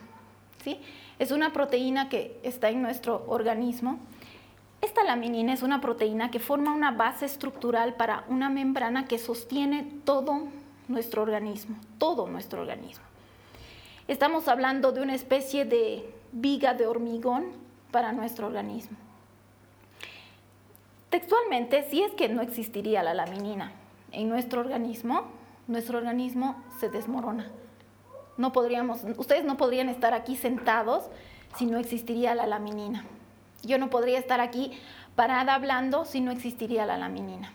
¿sí? 0.64 0.80
Es 1.18 1.32
una 1.32 1.52
proteína 1.52 2.08
que 2.08 2.40
está 2.42 2.70
en 2.70 2.80
nuestro 2.80 3.24
organismo. 3.28 3.98
Esta 4.80 5.04
laminina 5.04 5.52
es 5.52 5.62
una 5.62 5.82
proteína 5.82 6.30
que 6.30 6.38
forma 6.38 6.72
una 6.72 6.92
base 6.92 7.26
estructural 7.26 7.94
para 7.94 8.24
una 8.28 8.48
membrana 8.48 9.06
que 9.06 9.18
sostiene 9.18 9.86
todo 10.04 10.48
nuestro 10.88 11.22
organismo, 11.22 11.76
todo 11.98 12.26
nuestro 12.26 12.62
organismo. 12.62 13.04
Estamos 14.08 14.48
hablando 14.48 14.92
de 14.92 15.02
una 15.02 15.14
especie 15.14 15.66
de 15.66 16.10
viga 16.32 16.72
de 16.72 16.86
hormigón 16.86 17.52
para 17.90 18.12
nuestro 18.12 18.46
organismo. 18.46 18.96
Textualmente, 21.10 21.86
si 21.90 22.02
es 22.02 22.12
que 22.12 22.28
no 22.28 22.40
existiría 22.40 23.02
la 23.02 23.14
laminina 23.14 23.72
en 24.12 24.28
nuestro 24.28 24.60
organismo, 24.60 25.39
nuestro 25.70 25.98
organismo 25.98 26.60
se 26.80 26.88
desmorona. 26.88 27.48
No 28.36 28.52
podríamos, 28.52 29.04
ustedes 29.16 29.44
no 29.44 29.56
podrían 29.56 29.88
estar 29.88 30.14
aquí 30.14 30.34
sentados 30.34 31.04
si 31.56 31.64
no 31.64 31.78
existiría 31.78 32.34
la 32.34 32.46
laminina. 32.46 33.04
Yo 33.62 33.78
no 33.78 33.88
podría 33.88 34.18
estar 34.18 34.40
aquí 34.40 34.72
parada 35.14 35.54
hablando 35.54 36.04
si 36.04 36.20
no 36.20 36.32
existiría 36.32 36.86
la 36.86 36.98
laminina. 36.98 37.52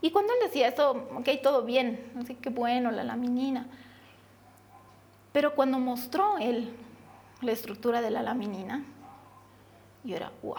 Y 0.00 0.10
cuando 0.10 0.32
él 0.32 0.40
decía 0.42 0.68
eso, 0.68 1.06
ok, 1.16 1.28
todo 1.40 1.62
bien, 1.62 2.12
así 2.20 2.34
que 2.34 2.50
bueno, 2.50 2.90
la 2.90 3.04
laminina. 3.04 3.66
Pero 5.32 5.54
cuando 5.54 5.78
mostró 5.78 6.38
él 6.38 6.74
la 7.42 7.52
estructura 7.52 8.00
de 8.00 8.10
la 8.10 8.22
laminina, 8.22 8.84
yo 10.02 10.16
era, 10.16 10.32
wow. 10.42 10.56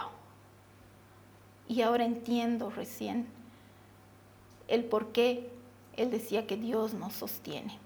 Y 1.68 1.82
ahora 1.82 2.06
entiendo 2.06 2.70
recién 2.70 3.28
el 4.70 4.86
por 4.86 5.12
qué 5.12 5.53
él 5.98 6.12
decía 6.12 6.48
que 6.48 6.58
Dios 6.58 6.94
nos 6.94 7.14
sostiene. 7.14 7.78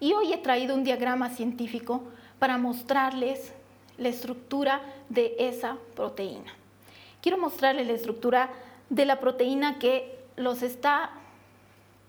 Y 0.00 0.12
hoy 0.12 0.32
he 0.32 0.38
traído 0.38 0.74
un 0.74 0.84
diagrama 0.84 1.30
científico 1.30 2.02
para 2.38 2.56
mostrarles 2.58 3.52
la 3.96 4.08
estructura 4.08 4.80
de 5.08 5.34
esa 5.38 5.76
proteína. 5.96 6.52
Quiero 7.20 7.38
mostrarles 7.38 7.86
la 7.86 7.94
estructura 7.94 8.50
de 8.90 9.04
la 9.04 9.18
proteína 9.18 9.78
que 9.78 10.18
los 10.36 10.62
está 10.62 11.10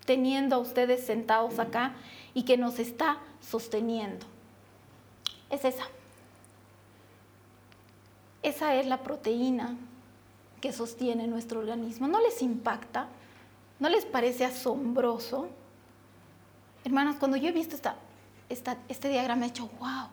teniendo 0.06 0.56
a 0.56 0.58
ustedes 0.58 1.04
sentados 1.04 1.58
acá 1.58 1.94
y 2.32 2.44
que 2.44 2.56
nos 2.56 2.78
está 2.78 3.18
sosteniendo. 3.40 4.24
Es 5.50 5.64
esa. 5.64 5.84
Esa 8.42 8.76
es 8.76 8.86
la 8.86 8.98
proteína 9.02 9.76
que 10.60 10.72
sostiene 10.72 11.26
nuestro 11.26 11.60
organismo. 11.60 12.06
¿No 12.06 12.20
les 12.20 12.40
impacta? 12.40 13.08
¿No 13.80 13.88
les 13.88 14.04
parece 14.04 14.44
asombroso? 14.44 15.48
Hermanos, 16.84 17.16
cuando 17.18 17.38
yo 17.38 17.48
he 17.48 17.52
visto 17.52 17.74
esta, 17.74 17.96
este 18.88 19.08
diagrama, 19.08 19.46
he 19.46 19.48
dicho, 19.48 19.70
wow, 19.80 20.08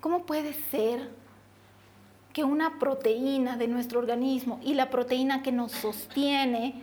¿cómo 0.00 0.24
puede 0.26 0.52
ser 0.52 1.10
que 2.34 2.44
una 2.44 2.78
proteína 2.78 3.56
de 3.56 3.68
nuestro 3.68 3.98
organismo 3.98 4.60
y 4.62 4.74
la 4.74 4.90
proteína 4.90 5.42
que 5.42 5.50
nos 5.50 5.72
sostiene, 5.72 6.82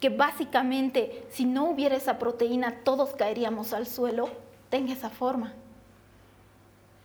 que 0.00 0.08
básicamente 0.08 1.26
si 1.30 1.44
no 1.44 1.70
hubiera 1.70 1.96
esa 1.96 2.18
proteína 2.18 2.80
todos 2.84 3.14
caeríamos 3.14 3.72
al 3.72 3.86
suelo, 3.86 4.28
tenga 4.68 4.92
esa 4.92 5.10
forma? 5.10 5.52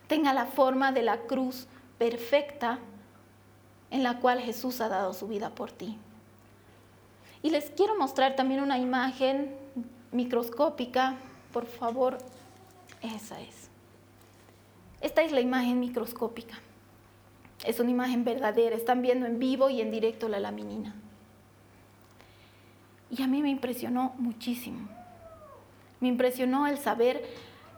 Tenga 0.08 0.34
la 0.34 0.46
forma 0.46 0.90
de 0.90 1.02
la 1.02 1.20
cruz 1.22 1.68
perfecta 1.96 2.80
en 3.90 4.02
la 4.02 4.18
cual 4.18 4.40
Jesús 4.40 4.80
ha 4.80 4.88
dado 4.88 5.12
su 5.12 5.28
vida 5.28 5.50
por 5.50 5.70
ti. 5.70 5.96
Y 7.42 7.50
les 7.50 7.70
quiero 7.70 7.96
mostrar 7.96 8.36
también 8.36 8.60
una 8.60 8.78
imagen 8.78 9.54
microscópica, 10.12 11.16
por 11.52 11.66
favor, 11.66 12.18
esa 13.02 13.40
es. 13.40 13.70
Esta 15.00 15.22
es 15.22 15.32
la 15.32 15.40
imagen 15.40 15.80
microscópica. 15.80 16.58
Es 17.64 17.80
una 17.80 17.90
imagen 17.90 18.24
verdadera. 18.24 18.76
Están 18.76 19.02
viendo 19.02 19.26
en 19.26 19.38
vivo 19.38 19.70
y 19.70 19.80
en 19.80 19.90
directo 19.90 20.28
la 20.28 20.40
laminina. 20.40 20.94
Y 23.10 23.22
a 23.22 23.26
mí 23.26 23.42
me 23.42 23.50
impresionó 23.50 24.14
muchísimo. 24.18 24.88
Me 26.00 26.08
impresionó 26.08 26.66
el 26.66 26.78
saber 26.78 27.24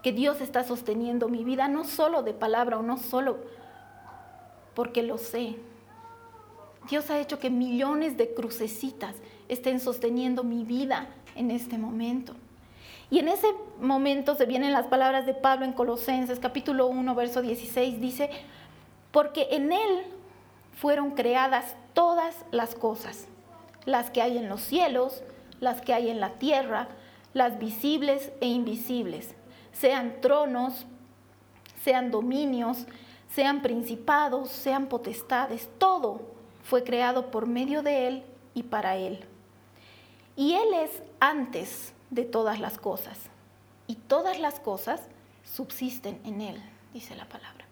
que 0.02 0.12
Dios 0.12 0.40
está 0.40 0.64
sosteniendo 0.64 1.28
mi 1.28 1.44
vida, 1.44 1.68
no 1.68 1.84
solo 1.84 2.22
de 2.22 2.34
palabra 2.34 2.78
o 2.78 2.82
no 2.82 2.98
solo 2.98 3.38
porque 4.74 5.02
lo 5.02 5.18
sé. 5.18 5.56
Dios 6.88 7.10
ha 7.10 7.20
hecho 7.20 7.38
que 7.38 7.50
millones 7.50 8.16
de 8.16 8.34
crucecitas 8.34 9.14
estén 9.48 9.80
sosteniendo 9.80 10.44
mi 10.44 10.64
vida 10.64 11.08
en 11.34 11.50
este 11.50 11.78
momento. 11.78 12.34
Y 13.10 13.18
en 13.18 13.28
ese 13.28 13.46
momento 13.80 14.34
se 14.34 14.46
vienen 14.46 14.72
las 14.72 14.86
palabras 14.86 15.26
de 15.26 15.34
Pablo 15.34 15.66
en 15.66 15.72
Colosenses 15.72 16.38
capítulo 16.38 16.86
1, 16.86 17.14
verso 17.14 17.42
16, 17.42 18.00
dice, 18.00 18.30
porque 19.10 19.48
en 19.50 19.72
Él 19.72 20.02
fueron 20.72 21.10
creadas 21.10 21.76
todas 21.92 22.34
las 22.50 22.74
cosas, 22.74 23.26
las 23.84 24.10
que 24.10 24.22
hay 24.22 24.38
en 24.38 24.48
los 24.48 24.62
cielos, 24.62 25.22
las 25.60 25.82
que 25.82 25.92
hay 25.92 26.08
en 26.08 26.20
la 26.20 26.30
tierra, 26.30 26.88
las 27.34 27.58
visibles 27.58 28.32
e 28.40 28.46
invisibles, 28.46 29.34
sean 29.72 30.20
tronos, 30.20 30.86
sean 31.82 32.10
dominios, 32.10 32.86
sean 33.28 33.62
principados, 33.62 34.48
sean 34.48 34.86
potestades, 34.86 35.68
todo 35.78 36.20
fue 36.62 36.84
creado 36.84 37.30
por 37.30 37.46
medio 37.46 37.82
de 37.82 38.08
Él 38.08 38.22
y 38.54 38.62
para 38.62 38.96
Él. 38.96 39.24
Y 40.36 40.54
Él 40.54 40.74
es 40.74 41.02
antes 41.20 41.92
de 42.10 42.24
todas 42.24 42.60
las 42.60 42.78
cosas. 42.78 43.18
Y 43.86 43.96
todas 43.96 44.38
las 44.38 44.60
cosas 44.60 45.00
subsisten 45.44 46.20
en 46.24 46.40
Él, 46.40 46.62
dice 46.92 47.14
la 47.14 47.28
palabra. 47.28 47.64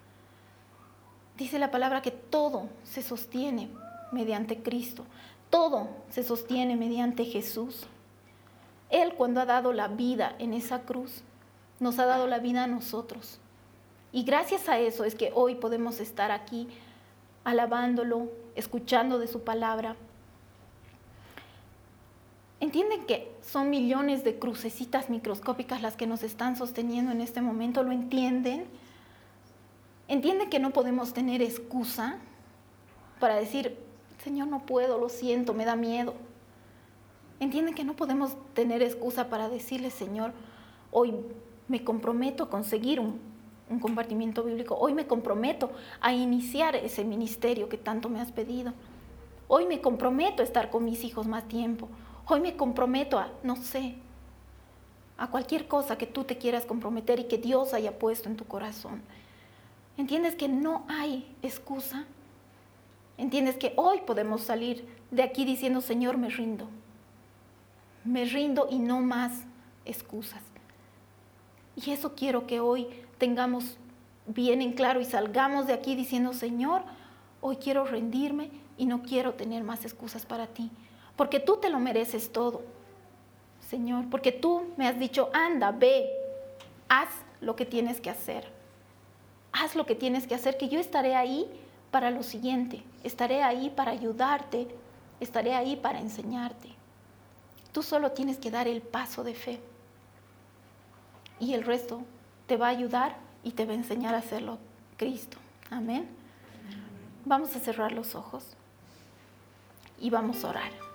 Dice 1.36 1.58
la 1.58 1.70
palabra 1.70 2.02
que 2.02 2.10
todo 2.10 2.68
se 2.84 3.02
sostiene 3.02 3.70
mediante 4.12 4.62
Cristo. 4.62 5.04
Todo 5.48 5.88
se 6.10 6.22
sostiene 6.22 6.76
mediante 6.76 7.24
Jesús. 7.24 7.86
Él 8.90 9.14
cuando 9.14 9.40
ha 9.40 9.46
dado 9.46 9.72
la 9.72 9.88
vida 9.88 10.34
en 10.38 10.52
esa 10.52 10.82
cruz, 10.82 11.22
nos 11.78 11.98
ha 11.98 12.06
dado 12.06 12.26
la 12.26 12.40
vida 12.40 12.64
a 12.64 12.66
nosotros. 12.66 13.38
Y 14.12 14.24
gracias 14.24 14.68
a 14.68 14.78
eso 14.78 15.04
es 15.04 15.14
que 15.14 15.32
hoy 15.34 15.54
podemos 15.54 16.00
estar 16.00 16.30
aquí 16.30 16.68
alabándolo, 17.44 18.28
escuchando 18.54 19.18
de 19.18 19.28
su 19.28 19.42
palabra, 19.42 19.96
¿Entienden 22.60 23.06
que 23.06 23.32
son 23.40 23.70
millones 23.70 24.22
de 24.22 24.38
crucecitas 24.38 25.08
microscópicas 25.08 25.80
las 25.80 25.96
que 25.96 26.06
nos 26.06 26.22
están 26.22 26.56
sosteniendo 26.56 27.10
en 27.10 27.22
este 27.22 27.40
momento? 27.40 27.82
¿Lo 27.82 27.90
entienden? 27.90 28.66
¿Entienden 30.08 30.50
que 30.50 30.58
no 30.58 30.70
podemos 30.70 31.14
tener 31.14 31.40
excusa 31.40 32.18
para 33.18 33.36
decir, 33.36 33.78
Señor, 34.22 34.48
no 34.48 34.66
puedo, 34.66 34.98
lo 34.98 35.08
siento, 35.08 35.54
me 35.54 35.64
da 35.64 35.74
miedo? 35.74 36.12
¿Entienden 37.38 37.74
que 37.74 37.84
no 37.84 37.96
podemos 37.96 38.36
tener 38.52 38.82
excusa 38.82 39.30
para 39.30 39.48
decirle, 39.48 39.90
Señor, 39.90 40.32
hoy 40.90 41.14
me 41.66 41.82
comprometo 41.82 42.44
a 42.44 42.50
conseguir 42.50 43.00
un, 43.00 43.20
un 43.70 43.78
compartimiento 43.78 44.42
bíblico, 44.42 44.76
hoy 44.76 44.92
me 44.92 45.06
comprometo 45.06 45.70
a 46.02 46.12
iniciar 46.12 46.76
ese 46.76 47.04
ministerio 47.04 47.70
que 47.70 47.78
tanto 47.78 48.10
me 48.10 48.20
has 48.20 48.32
pedido, 48.32 48.74
hoy 49.48 49.64
me 49.64 49.80
comprometo 49.80 50.42
a 50.42 50.44
estar 50.44 50.68
con 50.68 50.84
mis 50.84 51.04
hijos 51.04 51.26
más 51.26 51.48
tiempo, 51.48 51.88
Hoy 52.32 52.40
me 52.40 52.56
comprometo 52.56 53.18
a, 53.18 53.28
no 53.42 53.56
sé, 53.56 53.96
a 55.18 55.26
cualquier 55.26 55.66
cosa 55.66 55.98
que 55.98 56.06
tú 56.06 56.22
te 56.22 56.38
quieras 56.38 56.64
comprometer 56.64 57.18
y 57.18 57.24
que 57.24 57.38
Dios 57.38 57.74
haya 57.74 57.98
puesto 57.98 58.28
en 58.28 58.36
tu 58.36 58.44
corazón. 58.44 59.02
¿Entiendes 59.96 60.36
que 60.36 60.46
no 60.46 60.84
hay 60.86 61.34
excusa? 61.42 62.04
¿Entiendes 63.18 63.56
que 63.56 63.72
hoy 63.74 64.02
podemos 64.06 64.42
salir 64.42 64.86
de 65.10 65.24
aquí 65.24 65.44
diciendo, 65.44 65.80
Señor, 65.80 66.18
me 66.18 66.28
rindo? 66.28 66.68
Me 68.04 68.24
rindo 68.24 68.68
y 68.70 68.78
no 68.78 69.00
más 69.00 69.32
excusas. 69.84 70.44
Y 71.74 71.90
eso 71.90 72.14
quiero 72.14 72.46
que 72.46 72.60
hoy 72.60 72.86
tengamos 73.18 73.76
bien 74.28 74.62
en 74.62 74.74
claro 74.74 75.00
y 75.00 75.04
salgamos 75.04 75.66
de 75.66 75.72
aquí 75.72 75.96
diciendo, 75.96 76.32
Señor, 76.32 76.82
hoy 77.40 77.56
quiero 77.56 77.84
rendirme 77.86 78.52
y 78.78 78.86
no 78.86 79.02
quiero 79.02 79.34
tener 79.34 79.64
más 79.64 79.84
excusas 79.84 80.24
para 80.26 80.46
ti 80.46 80.70
porque 81.20 81.38
tú 81.38 81.58
te 81.58 81.68
lo 81.68 81.78
mereces 81.78 82.32
todo. 82.32 82.62
Señor, 83.68 84.08
porque 84.08 84.32
tú 84.32 84.72
me 84.78 84.88
has 84.88 84.98
dicho, 84.98 85.28
anda, 85.34 85.70
ve, 85.70 86.08
haz 86.88 87.10
lo 87.42 87.56
que 87.56 87.66
tienes 87.66 88.00
que 88.00 88.08
hacer. 88.08 88.50
Haz 89.52 89.76
lo 89.76 89.84
que 89.84 89.94
tienes 89.94 90.26
que 90.26 90.34
hacer, 90.34 90.56
que 90.56 90.70
yo 90.70 90.80
estaré 90.80 91.14
ahí 91.14 91.46
para 91.90 92.10
lo 92.10 92.22
siguiente. 92.22 92.82
Estaré 93.04 93.42
ahí 93.42 93.68
para 93.68 93.90
ayudarte, 93.90 94.66
estaré 95.20 95.52
ahí 95.52 95.76
para 95.76 96.00
enseñarte. 96.00 96.70
Tú 97.72 97.82
solo 97.82 98.12
tienes 98.12 98.38
que 98.38 98.50
dar 98.50 98.66
el 98.66 98.80
paso 98.80 99.22
de 99.22 99.34
fe. 99.34 99.60
Y 101.38 101.52
el 101.52 101.64
resto 101.64 102.00
te 102.46 102.56
va 102.56 102.68
a 102.68 102.70
ayudar 102.70 103.18
y 103.44 103.50
te 103.50 103.66
va 103.66 103.72
a 103.72 103.76
enseñar 103.76 104.14
a 104.14 104.20
hacerlo 104.20 104.56
Cristo. 104.96 105.36
Amén. 105.68 106.08
Vamos 107.26 107.54
a 107.56 107.60
cerrar 107.60 107.92
los 107.92 108.14
ojos 108.14 108.56
y 110.00 110.08
vamos 110.08 110.42
a 110.44 110.48
orar. 110.48 110.89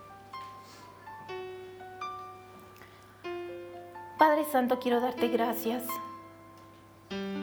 Padre 4.27 4.43
Santo, 4.51 4.79
quiero 4.79 5.01
darte 5.01 5.27
gracias 5.27 5.83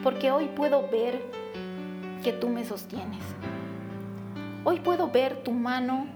porque 0.03 0.33
hoy 0.33 0.47
puedo 0.49 0.83
ver 0.91 1.23
que 2.25 2.33
tú 2.33 2.49
me 2.49 2.65
sostienes. 2.65 3.23
Hoy 4.65 4.81
puedo 4.81 5.09
ver 5.09 5.45
tu 5.45 5.53
mano 5.53 6.09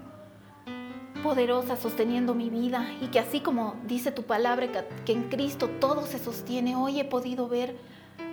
poderosa 1.22 1.76
sosteniendo 1.76 2.34
mi 2.34 2.50
vida 2.50 2.84
y 3.00 3.12
que 3.12 3.20
así 3.20 3.38
como 3.38 3.76
dice 3.86 4.10
tu 4.10 4.24
palabra 4.24 4.66
que 5.04 5.12
en 5.12 5.28
Cristo 5.28 5.70
todo 5.78 6.04
se 6.04 6.18
sostiene, 6.18 6.74
hoy 6.74 6.98
he 6.98 7.04
podido 7.04 7.48
ver 7.48 7.76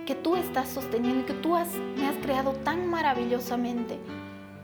que 0.04 0.16
tú 0.16 0.34
estás 0.34 0.68
sosteniendo 0.68 1.20
y 1.20 1.26
que 1.26 1.34
tú 1.34 1.50
me 1.96 2.08
has 2.08 2.16
creado 2.20 2.50
tan 2.64 2.88
maravillosamente 2.90 3.96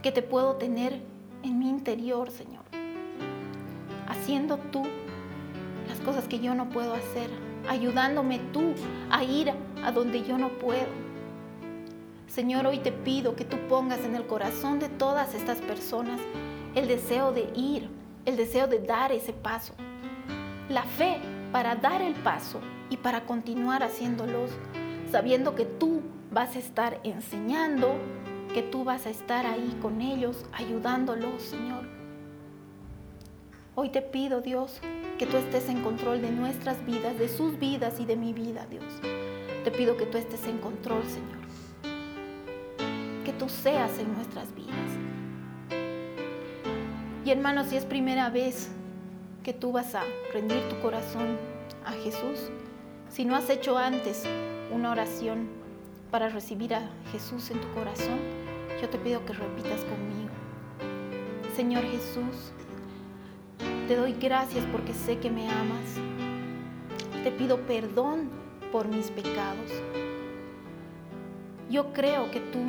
que 0.02 0.10
te 0.10 0.22
puedo 0.22 0.56
tener 0.56 1.00
en 1.44 1.60
mi 1.60 1.68
interior, 1.68 2.32
Señor. 2.32 2.64
Haciendo 4.08 4.56
tú 4.72 4.82
las 5.86 6.00
cosas 6.00 6.26
que 6.26 6.40
yo 6.40 6.56
no 6.56 6.68
puedo 6.68 6.94
hacer, 6.94 7.30
ayudándome 7.68 8.40
tú 8.52 8.74
a 9.10 9.22
ir 9.24 9.52
a 9.84 9.92
donde 9.92 10.22
yo 10.22 10.38
no 10.38 10.48
puedo. 10.50 10.88
Señor, 12.26 12.66
hoy 12.66 12.78
te 12.78 12.92
pido 12.92 13.34
que 13.34 13.44
tú 13.44 13.56
pongas 13.68 14.00
en 14.04 14.14
el 14.14 14.26
corazón 14.26 14.78
de 14.78 14.88
todas 14.88 15.34
estas 15.34 15.58
personas 15.58 16.20
el 16.74 16.86
deseo 16.86 17.32
de 17.32 17.50
ir, 17.54 17.90
el 18.24 18.36
deseo 18.36 18.68
de 18.68 18.78
dar 18.78 19.10
ese 19.10 19.32
paso, 19.32 19.74
la 20.68 20.84
fe 20.84 21.18
para 21.50 21.74
dar 21.74 22.00
el 22.00 22.14
paso 22.14 22.60
y 22.88 22.96
para 22.96 23.26
continuar 23.26 23.82
haciéndolos, 23.82 24.50
sabiendo 25.10 25.56
que 25.56 25.64
tú 25.64 26.02
vas 26.30 26.54
a 26.54 26.60
estar 26.60 27.00
enseñando, 27.02 27.94
que 28.54 28.62
tú 28.62 28.84
vas 28.84 29.06
a 29.06 29.10
estar 29.10 29.46
ahí 29.46 29.76
con 29.82 30.00
ellos, 30.00 30.44
ayudándolos, 30.52 31.42
Señor. 31.42 31.99
Hoy 33.74 33.90
te 33.90 34.02
pido, 34.02 34.40
Dios, 34.40 34.80
que 35.18 35.26
tú 35.26 35.36
estés 35.36 35.68
en 35.68 35.82
control 35.82 36.22
de 36.22 36.30
nuestras 36.30 36.84
vidas, 36.84 37.18
de 37.18 37.28
sus 37.28 37.58
vidas 37.58 38.00
y 38.00 38.06
de 38.06 38.16
mi 38.16 38.32
vida, 38.32 38.66
Dios. 38.68 38.84
Te 39.64 39.70
pido 39.70 39.96
que 39.96 40.06
tú 40.06 40.18
estés 40.18 40.46
en 40.46 40.58
control, 40.58 41.02
Señor 41.04 41.40
tú 43.40 43.48
seas 43.48 43.98
en 43.98 44.12
nuestras 44.14 44.54
vidas. 44.54 44.74
Y 47.24 47.30
hermanos, 47.30 47.68
si 47.68 47.76
es 47.76 47.86
primera 47.86 48.28
vez 48.28 48.68
que 49.42 49.54
tú 49.54 49.72
vas 49.72 49.94
a 49.94 50.02
rendir 50.34 50.60
tu 50.68 50.78
corazón 50.80 51.38
a 51.86 51.92
Jesús, 51.92 52.50
si 53.08 53.24
no 53.24 53.34
has 53.34 53.48
hecho 53.48 53.78
antes 53.78 54.24
una 54.70 54.90
oración 54.90 55.48
para 56.10 56.28
recibir 56.28 56.74
a 56.74 56.82
Jesús 57.12 57.50
en 57.50 57.62
tu 57.62 57.72
corazón, 57.72 58.18
yo 58.78 58.90
te 58.90 58.98
pido 58.98 59.24
que 59.24 59.32
repitas 59.32 59.80
conmigo. 59.84 60.30
Señor 61.56 61.84
Jesús, 61.84 62.52
te 63.90 63.96
doy 63.96 64.12
gracias 64.12 64.64
porque 64.70 64.94
sé 64.94 65.18
que 65.18 65.30
me 65.30 65.50
amas. 65.50 65.96
Te 67.24 67.32
pido 67.32 67.58
perdón 67.66 68.30
por 68.70 68.86
mis 68.86 69.10
pecados. 69.10 69.68
Yo 71.68 71.92
creo 71.92 72.30
que 72.30 72.38
tú 72.38 72.60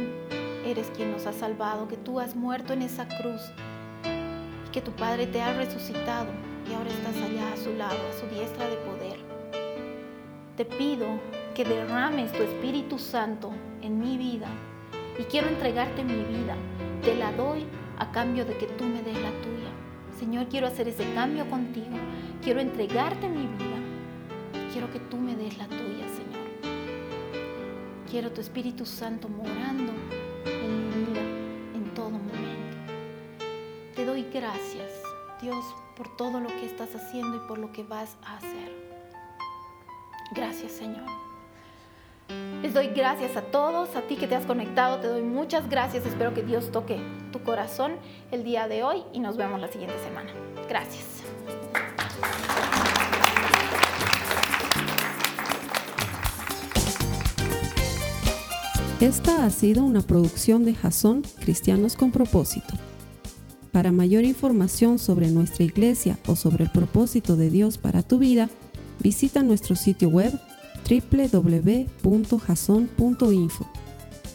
eres 0.66 0.90
quien 0.96 1.12
nos 1.12 1.28
ha 1.28 1.32
salvado, 1.32 1.88
que 1.88 1.96
tú 1.96 2.20
has 2.20 2.36
muerto 2.36 2.74
en 2.74 2.82
esa 2.82 3.08
cruz 3.08 3.40
y 4.68 4.72
que 4.72 4.82
tu 4.82 4.94
Padre 4.94 5.28
te 5.28 5.44
ha 5.44 5.54
resucitado 5.54 6.26
y 6.68 6.74
ahora 6.74 6.90
estás 6.90 7.16
allá 7.18 7.54
a 7.54 7.58
su 7.58 7.72
lado, 7.74 8.00
a 8.10 8.20
su 8.20 8.26
diestra 8.36 8.68
de 8.68 8.78
poder. 8.78 9.20
Te 10.58 10.66
pido 10.66 11.06
que 11.54 11.66
derrames 11.66 12.32
tu 12.32 12.42
Espíritu 12.42 12.98
Santo 12.98 13.52
en 13.84 14.00
mi 14.00 14.18
vida 14.18 14.48
y 15.20 15.24
quiero 15.26 15.50
entregarte 15.50 16.04
mi 16.04 16.24
vida. 16.24 16.56
Te 17.04 17.14
la 17.14 17.32
doy 17.34 17.68
a 18.00 18.12
cambio 18.12 18.44
de 18.44 18.58
que 18.58 18.66
tú 18.66 18.86
me 18.86 19.04
des 19.04 19.22
la 19.22 19.30
tuya. 19.44 19.62
Señor, 20.22 20.48
quiero 20.48 20.68
hacer 20.68 20.88
ese 20.88 21.14
cambio 21.14 21.50
contigo. 21.50 21.98
Quiero 22.42 22.62
entregarte 22.62 23.28
mi 23.28 23.48
vida. 23.48 24.70
Quiero 24.72 24.90
que 24.90 25.00
tú 25.02 25.18
me 25.18 25.36
des 25.36 25.58
la 25.58 25.68
tuya, 25.68 26.08
Señor. 26.08 26.72
Quiero 28.10 28.32
tu 28.32 28.40
Espíritu 28.40 28.86
Santo 28.86 29.28
morando 29.28 29.92
Te 34.02 34.06
doy 34.08 34.26
gracias, 34.34 34.90
Dios, 35.44 35.64
por 35.96 36.16
todo 36.18 36.40
lo 36.40 36.48
que 36.48 36.66
estás 36.66 36.96
haciendo 36.96 37.38
y 37.38 37.48
por 37.48 37.60
lo 37.60 37.72
que 37.72 37.84
vas 37.84 38.18
a 38.26 38.38
hacer. 38.38 38.72
Gracias, 40.34 40.72
Señor. 40.72 41.06
Les 42.64 42.74
doy 42.74 42.88
gracias 42.88 43.38
a 43.38 43.44
todos, 43.44 43.96
a 43.96 44.02
ti 44.02 44.16
que 44.16 44.26
te 44.26 44.36
has 44.36 44.46
conectado, 44.48 45.00
te 45.02 45.08
doy 45.08 45.22
muchas 45.22 45.70
gracias. 45.70 46.06
Espero 46.08 46.34
que 46.34 46.42
Dios 46.42 46.72
toque 46.72 47.00
tu 47.32 47.42
corazón 47.44 47.94
el 48.32 48.44
día 48.44 48.68
de 48.68 48.84
hoy 48.84 49.04
y 49.14 49.20
nos 49.20 49.38
vemos 49.38 49.60
la 49.60 49.70
siguiente 49.70 49.96
semana. 50.04 50.32
Gracias. 50.68 51.06
Esta 59.00 59.46
ha 59.46 59.50
sido 59.50 59.84
una 59.84 60.02
producción 60.02 60.64
de 60.64 60.76
Jason 60.76 61.24
Cristianos 61.40 61.96
con 61.96 62.12
propósito. 62.12 62.76
Para 63.72 63.92
mayor 63.92 64.26
información 64.26 65.00
sobre 65.00 65.32
nuestra 65.32 65.64
iglesia 65.64 66.20
o 66.28 66.36
sobre 66.36 66.66
el 66.66 66.70
propósito 66.70 67.36
de 67.36 67.50
Dios 67.50 67.80
para 67.80 68.04
tu 68.04 68.20
vida, 68.20 68.48
visita 69.00 69.42
nuestro 69.42 69.76
sitio 69.76 70.10
web 70.10 70.40
www.jason.info. 70.88 73.81